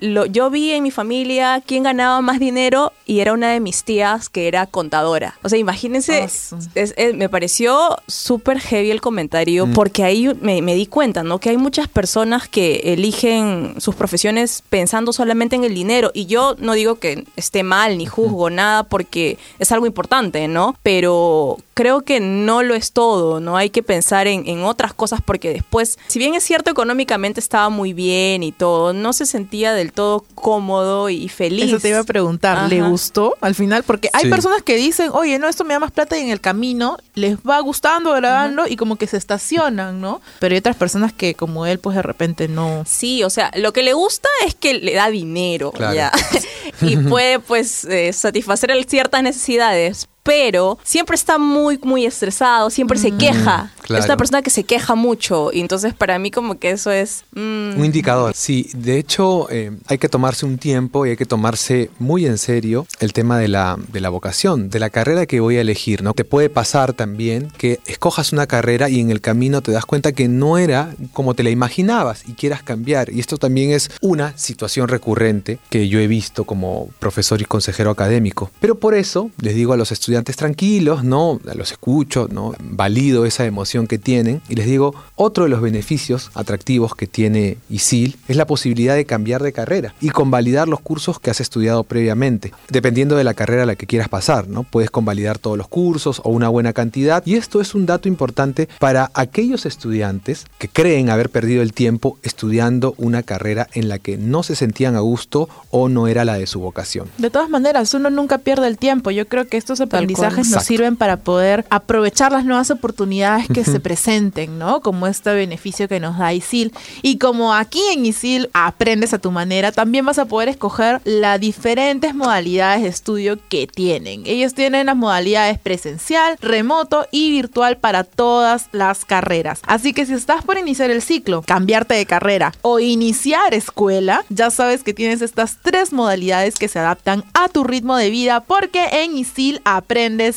lo, 0.00 0.26
yo 0.26 0.50
vi 0.50 0.72
en 0.72 0.82
mi 0.82 0.90
familia 0.90 1.62
quién 1.66 1.82
ganaba 1.82 2.20
más 2.20 2.38
dinero 2.38 2.92
y 3.06 3.20
era 3.20 3.32
una 3.32 3.50
de 3.52 3.60
mis 3.60 3.84
tías 3.84 4.28
que 4.28 4.46
era 4.48 4.66
contadora. 4.66 5.36
O 5.42 5.48
sea, 5.48 5.58
imagínense, 5.58 6.22
Awesome. 6.22 6.62
es- 6.74 6.94
es- 6.96 7.14
me 7.14 7.28
pareció 7.28 7.96
súper 8.06 8.60
heavy 8.60 8.90
el 8.90 9.00
comentario 9.00 9.66
porque 9.74 10.04
ahí 10.04 10.28
me, 10.40 10.62
me 10.62 10.74
di 10.74 10.86
cuenta, 10.86 11.22
¿no? 11.22 11.38
Que 11.40 11.50
hay 11.50 11.56
muchas 11.56 11.88
personas 11.88 12.48
que 12.48 12.92
eligen 12.92 13.74
sus 13.78 13.94
profesiones 13.94 14.62
pensando 14.68 15.12
solamente 15.12 15.56
en 15.56 15.64
el 15.64 15.74
dinero 15.74 16.10
y 16.14 16.26
yo 16.26 16.54
no 16.58 16.72
digo 16.74 16.96
que 16.96 17.24
esté 17.36 17.62
mal 17.62 17.98
ni 17.98 18.06
juzgo 18.06 18.50
nada 18.50 18.84
porque 18.84 19.38
es 19.58 19.72
algo 19.72 19.86
importante, 19.86 20.46
¿no? 20.48 20.76
Pero 20.82 21.58
creo 21.80 22.02
que 22.02 22.20
no 22.20 22.62
lo 22.62 22.74
es 22.74 22.92
todo, 22.92 23.40
¿no? 23.40 23.56
Hay 23.56 23.70
que 23.70 23.82
pensar 23.82 24.26
en, 24.26 24.46
en 24.46 24.64
otras 24.64 24.92
cosas 24.92 25.20
porque 25.24 25.50
después, 25.50 25.98
si 26.08 26.18
bien 26.18 26.34
es 26.34 26.44
cierto 26.44 26.70
económicamente 26.70 27.40
estaba 27.40 27.70
muy 27.70 27.94
bien 27.94 28.42
y 28.42 28.52
todo, 28.52 28.92
no 28.92 29.14
se 29.14 29.24
sentía 29.24 29.72
del 29.72 29.90
todo 29.94 30.26
cómodo 30.34 31.08
y 31.08 31.30
feliz. 31.30 31.64
Eso 31.64 31.78
te 31.80 31.88
iba 31.88 32.00
a 32.00 32.04
preguntar, 32.04 32.68
¿le 32.68 32.82
gustó 32.82 33.34
al 33.40 33.54
final? 33.54 33.82
Porque 33.82 34.10
hay 34.12 34.24
Sí. 34.24 34.28
personas 34.30 34.62
que 34.62 34.76
dicen, 34.76 35.08
oye, 35.14 35.38
no, 35.38 35.48
esto 35.48 35.64
me 35.64 35.72
da 35.72 35.80
más 35.80 35.90
plata 35.90 36.18
y 36.18 36.20
en 36.20 36.28
el 36.28 36.42
camino 36.42 36.98
les 37.14 37.38
va 37.38 37.58
gustando, 37.60 38.12
agradando 38.12 38.66
y 38.66 38.76
como 38.76 38.96
que 38.96 39.06
se 39.06 39.16
estacionan, 39.16 40.02
¿no? 40.02 40.20
Pero 40.38 40.52
hay 40.52 40.58
otras 40.58 40.76
personas 40.76 41.14
que 41.14 41.34
como 41.34 41.64
él, 41.64 41.78
pues 41.78 41.96
de 41.96 42.02
repente 42.02 42.46
no. 42.46 42.84
Sí, 42.86 43.24
o 43.24 43.30
sea, 43.30 43.50
lo 43.54 43.72
que 43.72 43.82
le 43.82 43.94
gusta 43.94 44.28
es 44.46 44.54
que 44.54 44.74
le 44.74 44.92
da 44.92 45.08
dinero, 45.08 45.72
Claro. 45.72 45.94
ya. 45.94 46.12
y 46.82 46.98
puede, 46.98 47.38
pues, 47.38 47.86
eh, 47.86 48.12
satisfacer 48.12 48.70
ciertas 48.86 49.22
necesidades. 49.22 50.09
Pero 50.22 50.78
siempre 50.84 51.14
está 51.14 51.38
muy, 51.38 51.78
muy 51.82 52.04
estresado, 52.04 52.70
siempre 52.70 52.98
se 52.98 53.10
queja. 53.12 53.72
claro. 53.82 54.00
Es 54.02 54.06
una 54.06 54.16
persona 54.16 54.42
que 54.42 54.50
se 54.50 54.64
queja 54.64 54.94
mucho. 54.94 55.50
Y 55.52 55.60
entonces, 55.60 55.94
para 55.94 56.18
mí, 56.18 56.30
como 56.30 56.58
que 56.58 56.70
eso 56.70 56.90
es. 56.90 57.24
mm, 57.32 57.78
Un 57.78 57.84
indicador. 57.84 58.32
Sí, 58.34 58.68
de 58.74 58.98
hecho 58.98 59.48
eh, 59.50 59.72
hay 59.86 59.98
que 59.98 60.08
tomarse 60.08 60.44
un 60.46 60.58
tiempo 60.58 61.06
y 61.06 61.10
hay 61.10 61.16
que 61.16 61.24
tomarse 61.26 61.90
muy 61.98 62.26
en 62.26 62.36
serio 62.38 62.86
el 63.00 63.12
tema 63.12 63.38
de 63.38 63.48
la, 63.48 63.78
de 63.92 64.00
la 64.00 64.10
vocación, 64.10 64.68
de 64.70 64.78
la 64.78 64.90
carrera 64.90 65.26
que 65.26 65.40
voy 65.40 65.56
a 65.56 65.62
elegir. 65.62 66.02
¿no? 66.02 66.12
Te 66.12 66.24
puede 66.24 66.50
pasar 66.50 66.92
también 66.92 67.50
que 67.56 67.80
escojas 67.86 68.32
una 68.32 68.46
carrera 68.46 68.88
y 68.90 69.00
en 69.00 69.10
el 69.10 69.20
camino 69.20 69.62
te 69.62 69.72
das 69.72 69.86
cuenta 69.86 70.12
que 70.12 70.28
no 70.28 70.58
era 70.58 70.94
como 71.12 71.34
te 71.34 71.42
la 71.42 71.50
imaginabas 71.50 72.24
y 72.28 72.34
quieras 72.34 72.62
cambiar. 72.62 73.10
Y 73.10 73.20
esto 73.20 73.38
también 73.38 73.70
es 73.70 73.90
una 74.02 74.36
situación 74.36 74.88
recurrente 74.88 75.58
que 75.70 75.88
yo 75.88 75.98
he 75.98 76.06
visto 76.06 76.44
como 76.44 76.88
profesor 76.98 77.40
y 77.40 77.44
consejero 77.46 77.90
académico. 77.90 78.50
Pero 78.60 78.74
por 78.78 78.94
eso 78.94 79.30
les 79.40 79.54
digo 79.54 79.72
a 79.72 79.76
los 79.76 79.90
estudiantes 79.92 80.09
tranquilos, 80.36 81.04
¿no? 81.04 81.40
Los 81.54 81.72
escucho, 81.72 82.28
¿no? 82.30 82.54
Valido 82.60 83.26
esa 83.26 83.44
emoción 83.44 83.86
que 83.86 83.98
tienen 83.98 84.42
y 84.48 84.54
les 84.54 84.66
digo, 84.66 84.94
otro 85.16 85.44
de 85.44 85.50
los 85.50 85.60
beneficios 85.60 86.30
atractivos 86.34 86.94
que 86.94 87.06
tiene 87.06 87.58
ISIL 87.68 88.16
es 88.28 88.36
la 88.36 88.46
posibilidad 88.46 88.94
de 88.94 89.04
cambiar 89.04 89.42
de 89.42 89.52
carrera 89.52 89.94
y 90.00 90.10
convalidar 90.10 90.68
los 90.68 90.80
cursos 90.80 91.20
que 91.20 91.30
has 91.30 91.40
estudiado 91.40 91.84
previamente, 91.84 92.52
dependiendo 92.68 93.16
de 93.16 93.24
la 93.24 93.34
carrera 93.34 93.64
a 93.64 93.66
la 93.66 93.76
que 93.76 93.86
quieras 93.86 94.08
pasar, 94.08 94.48
¿no? 94.48 94.64
Puedes 94.64 94.90
convalidar 94.90 95.38
todos 95.38 95.58
los 95.58 95.68
cursos 95.68 96.20
o 96.24 96.30
una 96.30 96.48
buena 96.48 96.72
cantidad 96.72 97.22
y 97.26 97.34
esto 97.34 97.60
es 97.60 97.74
un 97.74 97.86
dato 97.86 98.08
importante 98.08 98.68
para 98.78 99.10
aquellos 99.14 99.66
estudiantes 99.66 100.46
que 100.58 100.68
creen 100.68 101.10
haber 101.10 101.30
perdido 101.30 101.62
el 101.62 101.72
tiempo 101.72 102.18
estudiando 102.22 102.94
una 102.98 103.22
carrera 103.22 103.68
en 103.74 103.88
la 103.88 103.98
que 103.98 104.16
no 104.16 104.42
se 104.42 104.56
sentían 104.56 104.96
a 104.96 105.00
gusto 105.00 105.48
o 105.70 105.88
no 105.88 106.08
era 106.08 106.24
la 106.24 106.34
de 106.34 106.46
su 106.46 106.60
vocación. 106.60 107.08
De 107.18 107.30
todas 107.30 107.48
maneras, 107.48 107.92
uno 107.94 108.10
nunca 108.10 108.38
pierde 108.38 108.66
el 108.66 108.78
tiempo. 108.78 109.10
Yo 109.10 109.26
creo 109.28 109.46
que 109.46 109.56
estos 109.56 109.80
aprendizajes 110.00 110.38
nos 110.38 110.46
Exacto. 110.48 110.66
sirven 110.66 110.96
para 110.96 111.16
poder 111.18 111.66
aprovechar 111.70 112.32
las 112.32 112.44
nuevas 112.44 112.70
oportunidades 112.70 113.46
que 113.52 113.64
se 113.64 113.80
presenten, 113.80 114.58
¿no? 114.58 114.80
Como 114.80 115.06
este 115.06 115.32
beneficio 115.32 115.88
que 115.88 116.00
nos 116.00 116.18
da 116.18 116.32
ISIL. 116.32 116.72
Y 117.02 117.18
como 117.18 117.54
aquí 117.54 117.82
en 117.92 118.06
ISIL 118.06 118.48
aprendes 118.52 119.12
a 119.12 119.18
tu 119.18 119.30
manera, 119.30 119.72
también 119.72 120.04
vas 120.04 120.18
a 120.18 120.24
poder 120.24 120.48
escoger 120.48 121.00
las 121.04 121.40
diferentes 121.40 122.14
modalidades 122.14 122.82
de 122.82 122.88
estudio 122.88 123.38
que 123.48 123.66
tienen. 123.66 124.22
Ellos 124.26 124.54
tienen 124.54 124.86
las 124.86 124.96
modalidades 124.96 125.58
presencial, 125.58 126.36
remoto 126.40 127.06
y 127.10 127.30
virtual 127.30 127.76
para 127.76 128.04
todas 128.04 128.68
las 128.72 129.04
carreras. 129.04 129.60
Así 129.66 129.92
que 129.92 130.06
si 130.06 130.14
estás 130.14 130.44
por 130.44 130.58
iniciar 130.58 130.90
el 130.90 131.02
ciclo, 131.02 131.42
cambiarte 131.42 131.94
de 131.94 132.06
carrera 132.06 132.52
o 132.62 132.80
iniciar 132.80 133.54
escuela, 133.54 134.24
ya 134.28 134.50
sabes 134.50 134.82
que 134.82 134.94
tienes 134.94 135.22
estas 135.22 135.58
tres 135.62 135.92
modalidades 135.92 136.56
que 136.56 136.68
se 136.68 136.78
adaptan 136.78 137.24
a 137.34 137.48
tu 137.48 137.64
ritmo 137.64 137.96
de 137.96 138.10
vida 138.10 138.40
porque 138.40 138.84
en 138.92 139.16
ISIL 139.16 139.60
aprendes 139.64 139.89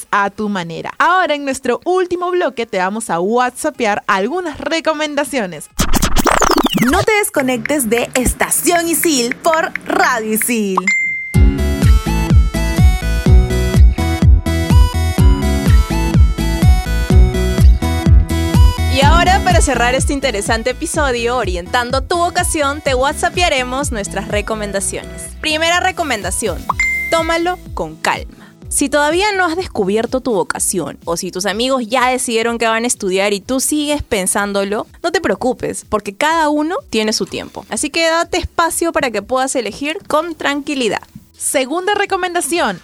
a 0.10 0.32
tu 0.32 0.50
manera. 0.50 0.92
Ahora 0.98 1.36
en 1.36 1.44
nuestro 1.44 1.80
último 1.86 2.32
bloque 2.32 2.66
te 2.66 2.80
vamos 2.80 3.12
a 3.12 3.20
whatsappear 3.20 4.02
algunas 4.08 4.60
recomendaciones. 4.60 5.70
No 6.92 7.04
te 7.04 7.12
desconectes 7.14 7.88
de 7.88 8.10
Estación 8.16 8.88
Isil 8.88 9.36
por 9.36 9.72
Radio 9.86 10.34
Isil. 10.34 10.78
Y 18.96 19.02
ahora, 19.02 19.40
para 19.44 19.62
cerrar 19.62 19.94
este 19.94 20.14
interesante 20.14 20.72
episodio, 20.72 21.38
orientando 21.38 22.02
tu 22.02 22.18
vocación, 22.18 22.82
te 22.82 22.96
whatsappearemos 22.96 23.92
nuestras 23.92 24.30
recomendaciones. 24.30 25.30
Primera 25.42 25.80
recomendación, 25.80 26.58
tómalo 27.12 27.60
con 27.76 27.96
calma. 27.96 28.43
Si 28.74 28.90
todavía 28.90 29.32
no 29.34 29.46
has 29.46 29.56
descubierto 29.56 30.20
tu 30.20 30.34
vocación 30.34 30.98
o 31.06 31.16
si 31.16 31.30
tus 31.30 31.46
amigos 31.46 31.84
ya 31.86 32.08
decidieron 32.08 32.58
que 32.58 32.66
van 32.66 32.86
a 32.86 32.88
estudiar 32.88 33.32
y 33.32 33.40
tú 33.40 33.60
sigues 33.60 34.02
pensándolo, 34.02 34.88
no 35.04 35.12
te 35.12 35.22
preocupes, 35.22 35.86
porque 35.88 36.16
cada 36.16 36.50
uno 36.50 36.78
tiene 36.90 37.14
su 37.14 37.28
tiempo. 37.28 37.68
Así 37.70 37.92
que 37.92 38.08
date 38.08 38.40
espacio 38.40 38.92
para 38.92 39.12
que 39.12 39.22
puedas 39.22 39.56
elegir 39.56 40.00
con 40.08 40.34
tranquilidad. 40.34 41.04
Segunda 41.38 41.94
recomendación. 41.94 42.82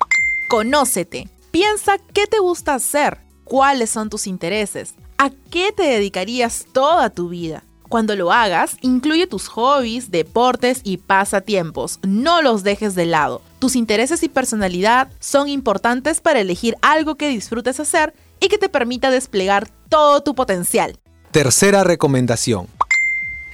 Conócete. 0.48 1.28
Piensa 1.50 1.98
qué 2.14 2.28
te 2.28 2.38
gusta 2.38 2.76
hacer, 2.76 3.18
cuáles 3.44 3.90
son 3.90 4.12
tus 4.12 4.28
intereses, 4.28 4.94
a 5.18 5.32
qué 5.50 5.72
te 5.72 5.82
dedicarías 5.82 6.68
toda 6.72 7.10
tu 7.10 7.30
vida. 7.30 7.64
Cuando 7.90 8.16
lo 8.16 8.32
hagas, 8.32 8.78
incluye 8.82 9.26
tus 9.26 9.48
hobbies, 9.48 10.12
deportes 10.12 10.82
y 10.84 10.98
pasatiempos. 10.98 12.00
No 12.04 12.44
los 12.44 12.64
dejes 12.64 12.94
de 12.94 13.08
lado. 13.08 13.42
Tus 13.58 13.76
intereses 13.76 14.22
y 14.22 14.30
personalidad 14.30 15.12
son 15.20 15.50
importantes 15.50 16.22
para 16.22 16.40
elegir 16.40 16.76
algo 16.84 17.16
que 17.16 17.30
disfrutes 17.30 17.80
hacer 17.80 18.14
y 18.40 18.48
que 18.48 18.60
te 18.60 18.70
permita 18.70 19.10
desplegar 19.10 19.68
todo 19.90 20.22
tu 20.22 20.36
potencial. 20.36 21.00
Tercera 21.32 21.84
recomendación. 21.84 22.68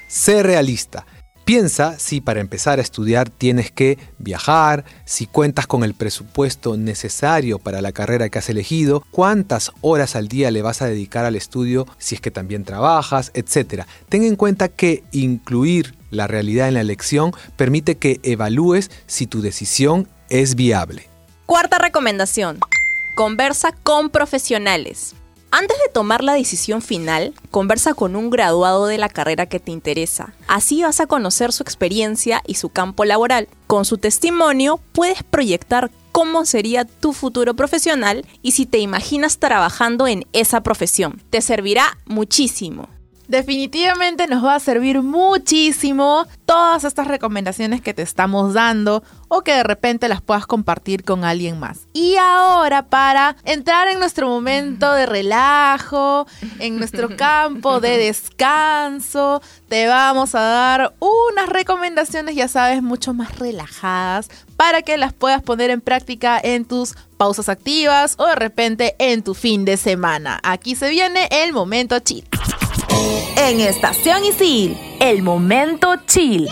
Sé 0.08 0.44
realista. 0.44 1.06
Piensa 1.46 2.00
si 2.00 2.22
para 2.22 2.42
empezar 2.42 2.80
a 2.80 2.82
estudiar 2.82 3.30
tienes 3.30 3.70
que 3.70 4.00
viajar, 4.18 4.84
si 5.06 5.28
cuentas 5.28 5.68
con 5.68 5.84
el 5.84 5.94
presupuesto 5.94 6.76
necesario 6.76 7.60
para 7.60 7.82
la 7.82 7.92
carrera 7.92 8.30
que 8.30 8.40
has 8.40 8.50
elegido, 8.50 9.04
cuántas 9.12 9.72
horas 9.82 10.16
al 10.16 10.28
día 10.28 10.50
le 10.50 10.64
vas 10.64 10.82
a 10.82 10.88
dedicar 10.88 11.24
al 11.24 11.36
estudio 11.36 11.86
si 12.00 12.16
es 12.16 12.22
que 12.22 12.32
también 12.32 12.64
trabajas, 12.64 13.30
etc. 13.36 13.84
Ten 14.10 14.24
en 14.24 14.38
cuenta 14.38 14.70
que 14.70 15.04
incluir 15.12 15.94
la 16.10 16.26
realidad 16.26 16.68
en 16.68 16.74
la 16.74 16.82
elección 16.82 17.32
permite 17.56 17.98
que 17.98 18.20
evalúes 18.24 18.90
si 19.06 19.28
tu 19.28 19.44
decisión 19.44 20.08
es 20.30 20.56
viable. 20.56 21.08
Cuarta 21.46 21.78
recomendación. 21.78 22.58
Conversa 23.16 23.72
con 23.84 24.10
profesionales. 24.10 25.14
Antes 25.58 25.78
de 25.78 25.90
tomar 25.90 26.22
la 26.22 26.34
decisión 26.34 26.82
final, 26.82 27.34
conversa 27.50 27.94
con 27.94 28.18
un 28.18 28.30
graduado 28.30 28.88
de 28.88 28.98
la 28.98 29.08
carrera 29.08 29.46
que 29.46 29.62
te 29.62 29.72
interesa. 29.72 30.34
Así 30.50 30.84
vas 30.84 31.00
a 31.00 31.08
conocer 31.08 31.54
su 31.54 31.64
experiencia 31.64 32.42
y 32.46 32.56
su 32.56 32.68
campo 32.68 33.06
laboral. 33.06 33.48
Con 33.66 33.86
su 33.86 33.98
testimonio 33.98 34.82
puedes 34.92 35.24
proyectar 35.24 35.92
cómo 36.12 36.44
sería 36.44 36.84
tu 36.84 37.14
futuro 37.14 37.54
profesional 37.54 38.26
y 38.42 38.52
si 38.52 38.66
te 38.66 38.80
imaginas 38.80 39.38
trabajando 39.38 40.08
en 40.08 40.26
esa 40.34 40.60
profesión. 40.60 41.24
Te 41.30 41.40
servirá 41.40 41.98
muchísimo. 42.06 42.90
Definitivamente 43.28 44.28
nos 44.28 44.44
va 44.44 44.56
a 44.56 44.60
servir 44.60 45.02
muchísimo 45.02 46.28
todas 46.46 46.84
estas 46.84 47.08
recomendaciones 47.08 47.82
que 47.82 47.94
te 47.94 48.02
estamos 48.02 48.54
dando 48.54 49.04
o 49.28 49.42
que 49.42 49.54
de 49.54 49.64
repente 49.64 50.08
las 50.08 50.22
puedas 50.22 50.46
compartir 50.46 51.04
con 51.04 51.24
alguien 51.24 51.60
más. 51.60 51.88
Y 51.94 52.16
ahora 52.18 52.84
para 52.84 53.36
entrar 53.44 53.88
en 53.88 54.00
nuestro 54.00 54.28
momento 54.28 54.94
de 54.94 55.06
relajo, 55.06 56.28
en 56.60 56.78
nuestro 56.78 57.16
campo 57.18 57.80
de 57.80 57.98
descanso, 57.98 59.42
te 59.68 59.88
vamos 59.88 60.36
a 60.36 60.42
dar 60.42 60.94
unas 61.00 61.50
recomendaciones, 61.50 62.36
ya 62.36 62.48
sabes, 62.48 62.84
mucho 62.84 63.14
más 63.14 63.40
relajadas 63.40 64.30
para 64.56 64.82
que 64.82 64.98
las 64.98 65.14
puedas 65.14 65.42
poner 65.42 65.70
en 65.70 65.82
práctica 65.82 66.40
en 66.42 66.66
tus 66.66 66.96
pausas 67.18 67.50
activas 67.50 68.16
o 68.18 68.28
de 68.28 68.36
repente 68.36 68.96
en 69.00 69.24
tu 69.24 69.34
fin 69.34 69.66
de 69.66 69.78
semana. 69.78 70.40
Aquí 70.44 70.76
se 70.76 70.90
viene 70.90 71.28
el 71.32 71.54
momento 71.54 72.00
chill. 72.00 72.26
En 73.48 73.62
Estación 73.62 74.26
Isil, 74.26 74.76
el 75.00 75.22
momento 75.22 75.98
chill. 76.08 76.50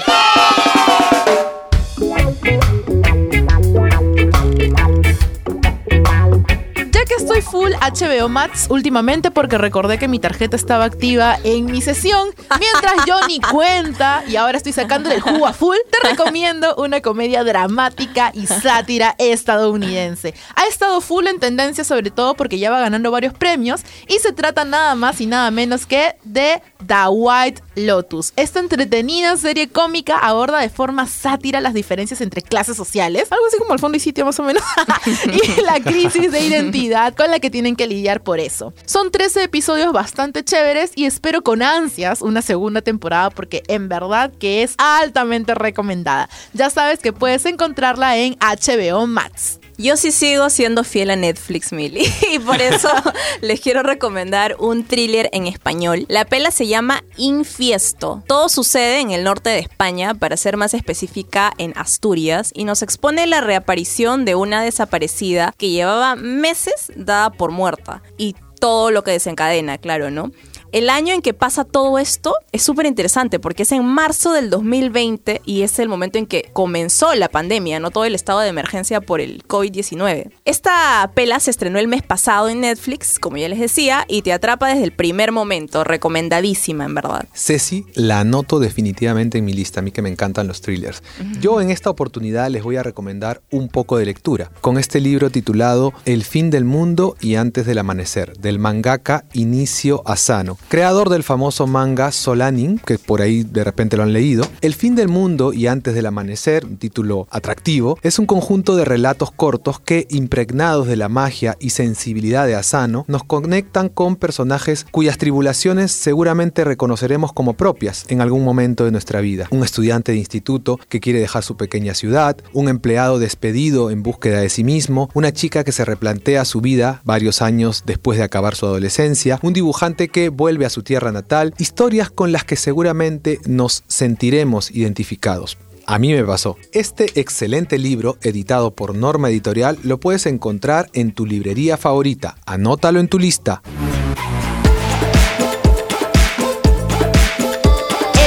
Full 7.54 7.74
HBO 7.74 8.30
Max 8.30 8.66
últimamente 8.72 9.30
porque 9.30 9.60
recordé 9.60 10.00
que 10.00 10.08
mi 10.08 10.18
tarjeta 10.18 10.56
estaba 10.56 10.86
activa 10.86 11.38
en 11.44 11.66
mi 11.66 11.82
sesión, 11.82 12.30
mientras 12.60 13.06
yo 13.06 13.28
ni 13.28 13.39
cuenta 13.52 14.24
y 14.28 14.38
ahora 14.38 14.58
estoy 14.58 14.72
sacando 14.74 15.12
el 15.12 15.22
jugo 15.22 15.46
a 15.46 15.54
full, 15.54 15.78
te 15.92 16.10
recomiendo 16.10 16.76
una 16.78 17.02
comedia 17.02 17.44
dramática 17.44 18.32
y 18.34 18.48
sátira 18.48 19.13
estadounidense. 19.20 20.34
Ha 20.56 20.66
estado 20.66 21.00
full 21.00 21.28
en 21.28 21.39
tendencia 21.39 21.84
sobre 21.84 22.10
todo 22.10 22.34
porque 22.34 22.58
ya 22.58 22.72
va 22.72 22.80
ganando 22.80 23.12
varios 23.12 23.36
premios 23.36 23.82
y 24.08 24.18
se 24.18 24.34
trata 24.34 24.66
nada 24.66 24.96
más 24.96 25.22
y 25.22 25.28
nada 25.28 25.52
menos 25.52 25.86
que 25.86 26.16
de 26.24 26.60
The 26.88 27.08
White 27.12 27.62
Lotus. 27.76 28.34
Esta 28.36 28.62
entretenida 28.62 29.38
serie 29.38 29.70
cómica 29.70 30.18
aborda 30.18 30.60
de 30.60 30.70
forma 30.70 31.06
sátira 31.06 31.62
las 31.62 31.76
diferencias 31.76 32.20
entre 32.22 32.42
clases 32.42 32.76
sociales, 32.76 33.32
algo 33.32 33.46
así 33.46 33.60
como 33.60 33.74
al 33.74 33.80
fondo 33.80 33.98
y 33.98 34.00
sitio 34.00 34.26
más 34.26 34.39
o 34.39 34.44
menos, 34.44 34.63
y 35.28 35.62
la 35.62 35.80
crisis 35.82 36.32
de 36.32 36.39
identidad 36.39 37.13
con 37.13 37.30
la 37.30 37.43
que 37.44 37.52
tienen 37.52 37.76
que 37.76 37.88
lidiar 37.88 38.24
por 38.24 38.40
eso. 38.40 38.74
Son 38.86 39.12
13 39.12 39.44
episodios 39.44 39.92
bastante 39.92 40.46
chéveres 40.46 40.94
y 40.96 41.04
espero 41.04 41.44
con 41.44 41.62
ansias 41.62 42.22
una 42.22 42.42
segunda 42.42 42.82
temporada 42.82 43.32
porque 43.32 43.64
en 43.68 43.90
verdad 43.90 44.32
que 44.40 44.64
es 44.64 44.76
altamente 44.78 45.54
recomendada. 45.54 46.30
Ya 46.54 46.70
sabes 46.70 47.00
que 47.00 47.12
puedes 47.12 47.46
encontrarla 47.46 48.16
en 48.16 48.38
HBO 48.40 49.08
Max. 49.08 49.60
Yo 49.78 49.98
sí 49.98 50.12
sigo 50.12 50.50
siendo 50.50 50.84
fiel 50.84 51.10
a 51.10 51.16
Netflix, 51.16 51.72
Milly. 51.72 52.06
Y 52.32 52.40
por 52.40 52.62
eso 52.62 52.90
les 53.42 53.60
quiero 53.60 53.84
recomendar 53.84 54.56
un 54.60 54.86
thriller 54.86 55.30
en 55.34 55.48
español. 55.48 56.06
La 56.10 56.26
pela 56.26 56.52
se 56.52 56.68
llama 56.68 57.04
Infiesto. 57.18 58.24
Todo 58.28 58.50
sucede 58.50 59.00
en 59.00 59.12
el 59.12 59.24
norte 59.24 59.50
de 59.50 59.60
España, 59.60 60.14
para 60.14 60.38
ser 60.38 60.58
más 60.58 60.74
específica, 60.74 61.54
en 61.58 61.74
Asturias, 61.78 62.52
y 62.54 62.66
nos 62.66 62.82
expone 62.82 63.28
la 63.28 63.42
reaparición 63.42 64.26
de 64.26 64.36
una 64.36 64.64
desaparecida 64.64 65.54
que 65.58 65.70
llevaba 65.70 66.16
meses 66.16 66.92
dada 66.96 67.32
por 67.32 67.52
muerta. 67.52 68.02
Y 68.18 68.36
todo 68.60 68.92
lo 68.92 69.04
que 69.04 69.12
desencadena, 69.12 69.78
claro, 69.78 70.10
¿no? 70.10 70.32
El 70.74 70.90
año 70.90 71.14
en 71.14 71.22
que 71.22 71.36
pasa 71.36 71.66
todo 71.66 72.00
esto 72.00 72.34
es 72.52 72.64
súper 72.64 72.88
interesante 72.88 73.40
porque 73.40 73.62
es 73.62 73.72
en 73.72 73.86
marzo 73.86 74.34
del 74.34 74.50
2020 74.50 75.44
y 75.46 75.62
es 75.62 75.78
el 75.78 75.88
momento 75.88 76.18
en 76.18 76.26
que 76.26 76.50
comenzó 76.52 77.14
la 77.14 77.30
pandemia, 77.30 77.80
no 77.80 77.92
todo 77.92 78.06
el 78.06 78.16
estado 78.16 78.40
de 78.40 78.48
emergencia 78.48 79.00
por 79.00 79.22
el 79.22 79.44
COVID-19. 79.44 80.32
Esta 80.46 81.12
pela 81.14 81.40
se 81.40 81.52
estrenó 81.52 81.78
el 81.78 81.88
mes 81.88 82.02
pasado 82.02 82.50
en 82.50 82.62
Netflix, 82.62 83.20
como 83.20 83.38
ya 83.38 83.50
les 83.50 83.60
decía, 83.60 84.06
y 84.08 84.24
te 84.24 84.34
atrapa 84.34 84.68
desde 84.68 84.84
el 84.84 84.94
primer 84.94 85.32
momento, 85.32 85.84
recomendadísima 85.84 86.86
en 86.86 86.96
verdad. 86.96 87.28
Ceci 87.36 87.86
la 87.94 88.22
anoto 88.22 88.58
definitivamente 88.58 89.38
en 89.38 89.46
mi 89.46 89.54
lista, 89.54 89.82
a 89.82 89.84
mí 89.84 89.92
que 89.92 90.02
me 90.02 90.10
encantan 90.10 90.48
los 90.48 90.62
thrillers. 90.62 91.04
Yo 91.40 91.62
en 91.62 91.70
esta 91.70 91.92
oportunidad 91.92 92.50
les 92.50 92.64
voy 92.64 92.78
a 92.78 92.84
recomendar 92.84 93.44
un 93.52 93.68
poco 93.68 93.98
de 93.98 94.06
lectura, 94.06 94.50
con 94.62 94.80
este 94.80 95.00
libro 95.02 95.30
titulado 95.30 95.94
El 96.06 96.24
fin 96.24 96.50
del 96.50 96.66
mundo 96.66 97.16
y 97.22 97.36
antes 97.36 97.68
del 97.68 97.78
amanecer, 97.78 98.36
del 98.40 98.58
mangaka 98.58 99.26
Inicio 99.34 100.02
Asano 100.08 100.58
creador 100.67 101.10
del 101.10 101.23
famoso 101.23 101.67
manga 101.67 102.12
Solanin, 102.12 102.80
que 102.80 102.97
por 102.97 103.21
ahí 103.21 103.43
de 103.43 103.63
repente 103.63 103.97
lo 103.97 104.04
han 104.04 104.13
leído. 104.13 104.45
El 104.62 104.73
fin 104.73 104.95
del 104.95 105.08
mundo 105.08 105.54
y 105.54 105.67
antes 105.67 105.93
del 105.93 106.06
amanecer, 106.06 106.65
un 106.65 106.78
título 106.78 107.28
atractivo, 107.30 107.97
es 108.02 108.19
un 108.19 108.26
conjunto 108.26 108.76
de 108.76 108.86
relatos 108.86 109.32
cortos 109.32 109.80
que, 109.80 110.08
impregnados 110.10 110.88
de 110.88 110.95
la 110.95 111.10
magia 111.10 111.58
y 111.60 111.71
sensibilidad 111.71 112.47
de 112.47 112.56
Asano, 112.56 113.06
nos 113.08 113.23
conectan 113.23 113.89
con 113.89 114.15
personajes 114.15 114.86
cuyas 114.91 115.17
tribulaciones 115.17 115.91
seguramente 115.91 116.63
reconoceremos 116.63 117.34
como 117.34 117.54
propias 117.54 118.06
en 118.10 118.21
algún 118.21 118.43
momento 118.43 118.86
de 118.86 118.91
nuestra 118.91 119.21
vida. 119.21 119.47
Un 119.52 119.63
estudiante 119.63 120.12
de 120.12 120.17
instituto 120.17 120.80
que 120.89 120.99
quiere 120.99 121.19
dejar 121.19 121.43
su 121.43 121.58
pequeña 121.58 121.93
ciudad, 121.93 122.38
un 122.54 122.67
empleado 122.67 123.19
despedido 123.19 123.91
en 123.91 124.04
búsqueda 124.04 124.39
de 124.39 124.49
sí 124.49 124.63
mismo, 124.63 125.10
una 125.13 125.34
chica 125.34 125.63
que 125.63 125.71
se 125.71 125.86
replantea 125.86 126.45
su 126.45 126.62
vida 126.62 127.02
varios 127.04 127.41
años 127.41 127.84
después 127.86 128.17
de 128.17 128.23
acabar 128.23 128.56
su 128.56 128.65
adolescencia, 128.65 129.39
un 129.41 129.54
dibujante 129.54 130.08
que 130.08 130.30
vuelve 130.30 130.53
a 130.62 130.70
su 130.70 130.84
tierra 130.84 131.12
natal, 131.12 131.54
historias 131.58 132.10
con 132.10 132.32
las 132.32 132.44
que 132.44 132.56
seguramente 132.56 133.39
nos 133.46 133.84
sentiremos 133.88 134.72
identificados. 134.72 135.58
A 135.86 136.00
mí 136.00 136.13
me 136.13 136.24
pasó. 136.24 136.58
Este 136.72 137.20
excelente 137.20 137.78
libro, 137.78 138.18
editado 138.22 138.72
por 138.72 138.96
Norma 138.96 139.30
Editorial, 139.30 139.78
lo 139.84 140.00
puedes 140.00 140.26
encontrar 140.26 140.89
en 140.94 141.12
tu 141.12 141.26
librería 141.26 141.76
favorita. 141.76 142.38
Anótalo 142.46 143.00
en 143.00 143.10
tu 143.10 143.20
lista. 143.20 143.62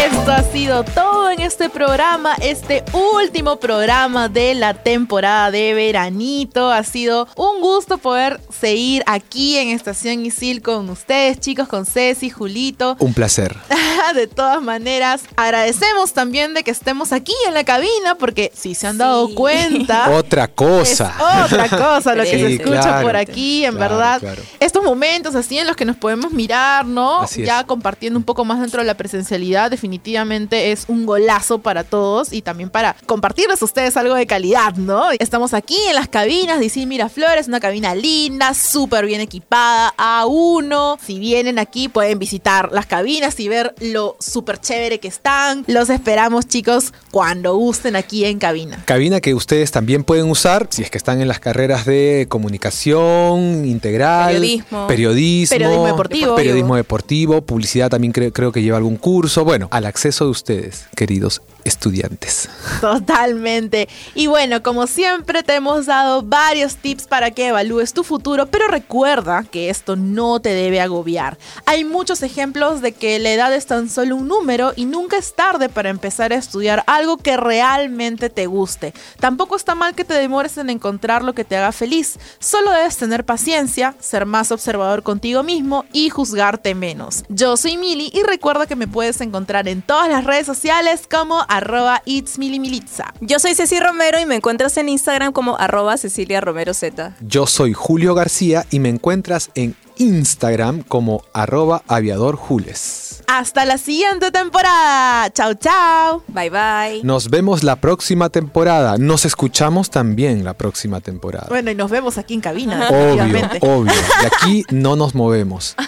Esto 0.04 0.32
ha 0.32 0.42
sido 0.52 0.84
todo 0.84 1.15
este 1.46 1.70
programa, 1.70 2.34
este 2.40 2.82
último 2.92 3.56
programa 3.56 4.28
de 4.28 4.54
la 4.54 4.74
temporada 4.74 5.50
de 5.52 5.74
veranito. 5.74 6.72
Ha 6.72 6.82
sido 6.82 7.28
un 7.36 7.60
gusto 7.60 7.98
poder 7.98 8.40
seguir 8.50 9.04
aquí 9.06 9.56
en 9.56 9.68
Estación 9.68 10.26
Isil 10.26 10.60
con 10.60 10.90
ustedes, 10.90 11.38
chicos, 11.38 11.68
con 11.68 11.86
Ceci, 11.86 12.30
Julito. 12.30 12.96
Un 12.98 13.14
placer. 13.14 13.56
de 14.14 14.26
todas 14.26 14.60
maneras, 14.60 15.22
agradecemos 15.36 16.12
también 16.12 16.52
de 16.52 16.64
que 16.64 16.72
estemos 16.72 17.12
aquí 17.12 17.34
en 17.46 17.54
la 17.54 17.62
cabina, 17.64 18.16
porque 18.18 18.50
si 18.54 18.74
se 18.74 18.88
han 18.88 18.98
dado 18.98 19.28
Sí. 19.28 19.34
cuenta, 19.34 20.10
Otra 20.16 20.48
cosa. 20.48 21.14
es 21.46 21.52
otra 21.52 21.68
cosa 21.68 22.14
lo 22.16 22.24
que 22.24 22.30
se 22.30 22.54
escucha 22.54 22.80
claro, 22.82 23.06
por 23.06 23.16
aquí, 23.16 23.64
en 23.64 23.76
claro, 23.76 23.94
verdad. 23.96 24.20
claro. 24.20 24.42
Estos 24.58 24.82
momentos 24.82 25.34
así 25.36 25.58
en 25.58 25.66
los 25.68 25.76
que 25.76 25.84
nos 25.84 25.96
podemos 25.96 26.32
mirar, 26.32 26.86
¿no? 26.86 27.20
Así 27.22 27.42
es. 27.42 27.46
ya 27.46 27.64
compartiendo 27.64 28.18
un 28.18 28.24
poco 28.24 28.44
más 28.44 28.60
dentro 28.60 28.80
de 28.80 28.86
la 28.86 28.94
presencialidad, 28.94 29.70
definitivamente 29.70 30.72
es 30.72 30.84
un 30.88 31.06
golazo 31.06 31.35
abrazo 31.36 31.58
para 31.58 31.84
todos 31.84 32.32
y 32.32 32.40
también 32.40 32.70
para 32.70 32.96
compartirles 33.04 33.60
a 33.60 33.64
ustedes 33.66 33.96
algo 33.98 34.14
de 34.14 34.26
calidad, 34.26 34.74
¿no? 34.76 35.10
Estamos 35.18 35.52
aquí 35.52 35.76
en 35.88 35.94
las 35.94 36.08
cabinas 36.08 36.58
de 36.58 36.66
Isil 36.66 36.86
Miraflores, 36.86 37.46
una 37.46 37.60
cabina 37.60 37.94
linda, 37.94 38.54
súper 38.54 39.04
bien 39.04 39.20
equipada, 39.20 39.92
A1. 39.98 40.98
Si 41.04 41.18
vienen 41.18 41.58
aquí 41.58 41.88
pueden 41.88 42.18
visitar 42.18 42.72
las 42.72 42.86
cabinas 42.86 43.38
y 43.38 43.48
ver 43.48 43.74
lo 43.80 44.16
súper 44.18 44.58
chévere 44.58 44.98
que 44.98 45.08
están. 45.08 45.62
Los 45.66 45.90
esperamos 45.90 46.46
chicos 46.48 46.94
cuando 47.10 47.54
gusten 47.56 47.96
aquí 47.96 48.24
en 48.24 48.38
cabina. 48.38 48.82
Cabina 48.86 49.20
que 49.20 49.34
ustedes 49.34 49.70
también 49.70 50.04
pueden 50.04 50.30
usar 50.30 50.68
si 50.70 50.82
es 50.82 50.90
que 50.90 50.96
están 50.96 51.20
en 51.20 51.28
las 51.28 51.38
carreras 51.38 51.84
de 51.84 52.26
comunicación 52.30 53.66
integral, 53.66 54.28
Periodismo. 54.36 54.86
periodismo, 54.86 55.54
Periodismo 55.54 55.86
deportivo. 55.86 56.34
periodismo 56.36 56.76
deportivo, 56.76 57.42
publicidad 57.42 57.90
también 57.90 58.12
creo, 58.14 58.32
creo 58.32 58.52
que 58.52 58.62
lleva 58.62 58.78
algún 58.78 58.96
curso. 58.96 59.44
Bueno, 59.44 59.68
al 59.70 59.84
acceso 59.84 60.24
de 60.24 60.30
ustedes, 60.30 60.86
queridos 60.96 61.25
estudiantes. 61.64 62.48
Totalmente. 62.80 63.88
Y 64.14 64.28
bueno, 64.28 64.62
como 64.62 64.86
siempre 64.86 65.42
te 65.42 65.54
hemos 65.54 65.86
dado 65.86 66.22
varios 66.22 66.76
tips 66.76 67.06
para 67.06 67.30
que 67.30 67.48
evalúes 67.48 67.92
tu 67.92 68.04
futuro, 68.04 68.46
pero 68.46 68.68
recuerda 68.68 69.44
que 69.44 69.68
esto 69.68 69.96
no 69.96 70.40
te 70.40 70.50
debe 70.50 70.80
agobiar. 70.80 71.38
Hay 71.64 71.84
muchos 71.84 72.22
ejemplos 72.22 72.80
de 72.80 72.92
que 72.92 73.18
la 73.18 73.32
edad 73.32 73.52
es 73.52 73.66
tan 73.66 73.90
solo 73.90 74.16
un 74.16 74.28
número 74.28 74.72
y 74.76 74.84
nunca 74.84 75.16
es 75.16 75.34
tarde 75.34 75.68
para 75.68 75.90
empezar 75.90 76.32
a 76.32 76.36
estudiar 76.36 76.84
algo 76.86 77.16
que 77.16 77.36
realmente 77.36 78.30
te 78.30 78.46
guste. 78.46 78.94
Tampoco 79.18 79.56
está 79.56 79.74
mal 79.74 79.94
que 79.94 80.04
te 80.04 80.14
demores 80.14 80.56
en 80.58 80.70
encontrar 80.70 81.24
lo 81.24 81.34
que 81.34 81.44
te 81.44 81.56
haga 81.56 81.72
feliz. 81.72 82.18
Solo 82.38 82.70
debes 82.70 82.96
tener 82.96 83.24
paciencia, 83.24 83.94
ser 84.00 84.26
más 84.26 84.52
observador 84.52 85.02
contigo 85.02 85.42
mismo 85.42 85.84
y 85.92 86.10
juzgarte 86.10 86.74
menos. 86.74 87.24
Yo 87.28 87.56
soy 87.56 87.76
Mili 87.76 88.10
y 88.12 88.22
recuerda 88.22 88.66
que 88.66 88.76
me 88.76 88.88
puedes 88.88 89.20
encontrar 89.20 89.68
en 89.68 89.82
todas 89.82 90.08
las 90.08 90.24
redes 90.24 90.46
sociales 90.46 91.05
como 91.06 91.44
arroba 91.48 92.02
It's 92.04 92.38
Mili 92.38 92.60
Militza. 92.60 93.12
Yo 93.20 93.38
soy 93.38 93.54
Ceci 93.54 93.80
Romero 93.80 94.18
y 94.20 94.26
me 94.26 94.36
encuentras 94.36 94.76
en 94.76 94.88
Instagram 94.88 95.32
como 95.32 95.56
arroba 95.58 95.96
Cecilia 95.96 96.40
Romero 96.40 96.74
Z. 96.74 97.16
Yo 97.20 97.46
soy 97.46 97.72
Julio 97.72 98.14
García 98.14 98.66
y 98.70 98.80
me 98.80 98.88
encuentras 98.88 99.50
en 99.54 99.74
Instagram 99.98 100.82
como 100.82 101.22
arroba 101.32 101.82
aviadorjules. 101.88 103.22
Hasta 103.26 103.64
la 103.64 103.78
siguiente 103.78 104.30
temporada. 104.30 105.30
Chao, 105.32 105.54
chao. 105.54 106.22
Bye 106.28 106.50
bye. 106.50 107.02
Nos 107.02 107.28
vemos 107.30 107.64
la 107.64 107.76
próxima 107.76 108.28
temporada. 108.28 108.98
Nos 108.98 109.24
escuchamos 109.24 109.90
también 109.90 110.44
la 110.44 110.54
próxima 110.54 111.00
temporada. 111.00 111.46
Bueno, 111.48 111.70
y 111.70 111.74
nos 111.74 111.90
vemos 111.90 112.18
aquí 112.18 112.34
en 112.34 112.40
cabina. 112.40 112.88
Obvio, 112.88 113.48
obvio. 113.60 113.92
De 114.20 114.26
aquí 114.26 114.64
no 114.70 114.96
nos 114.96 115.14
movemos. 115.14 115.74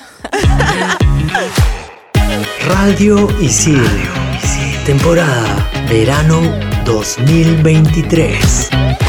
Radio 2.66 3.28
Isil. 3.40 3.83
Temporada 4.88 5.68
Verano 5.87 6.40
2023. 6.87 9.08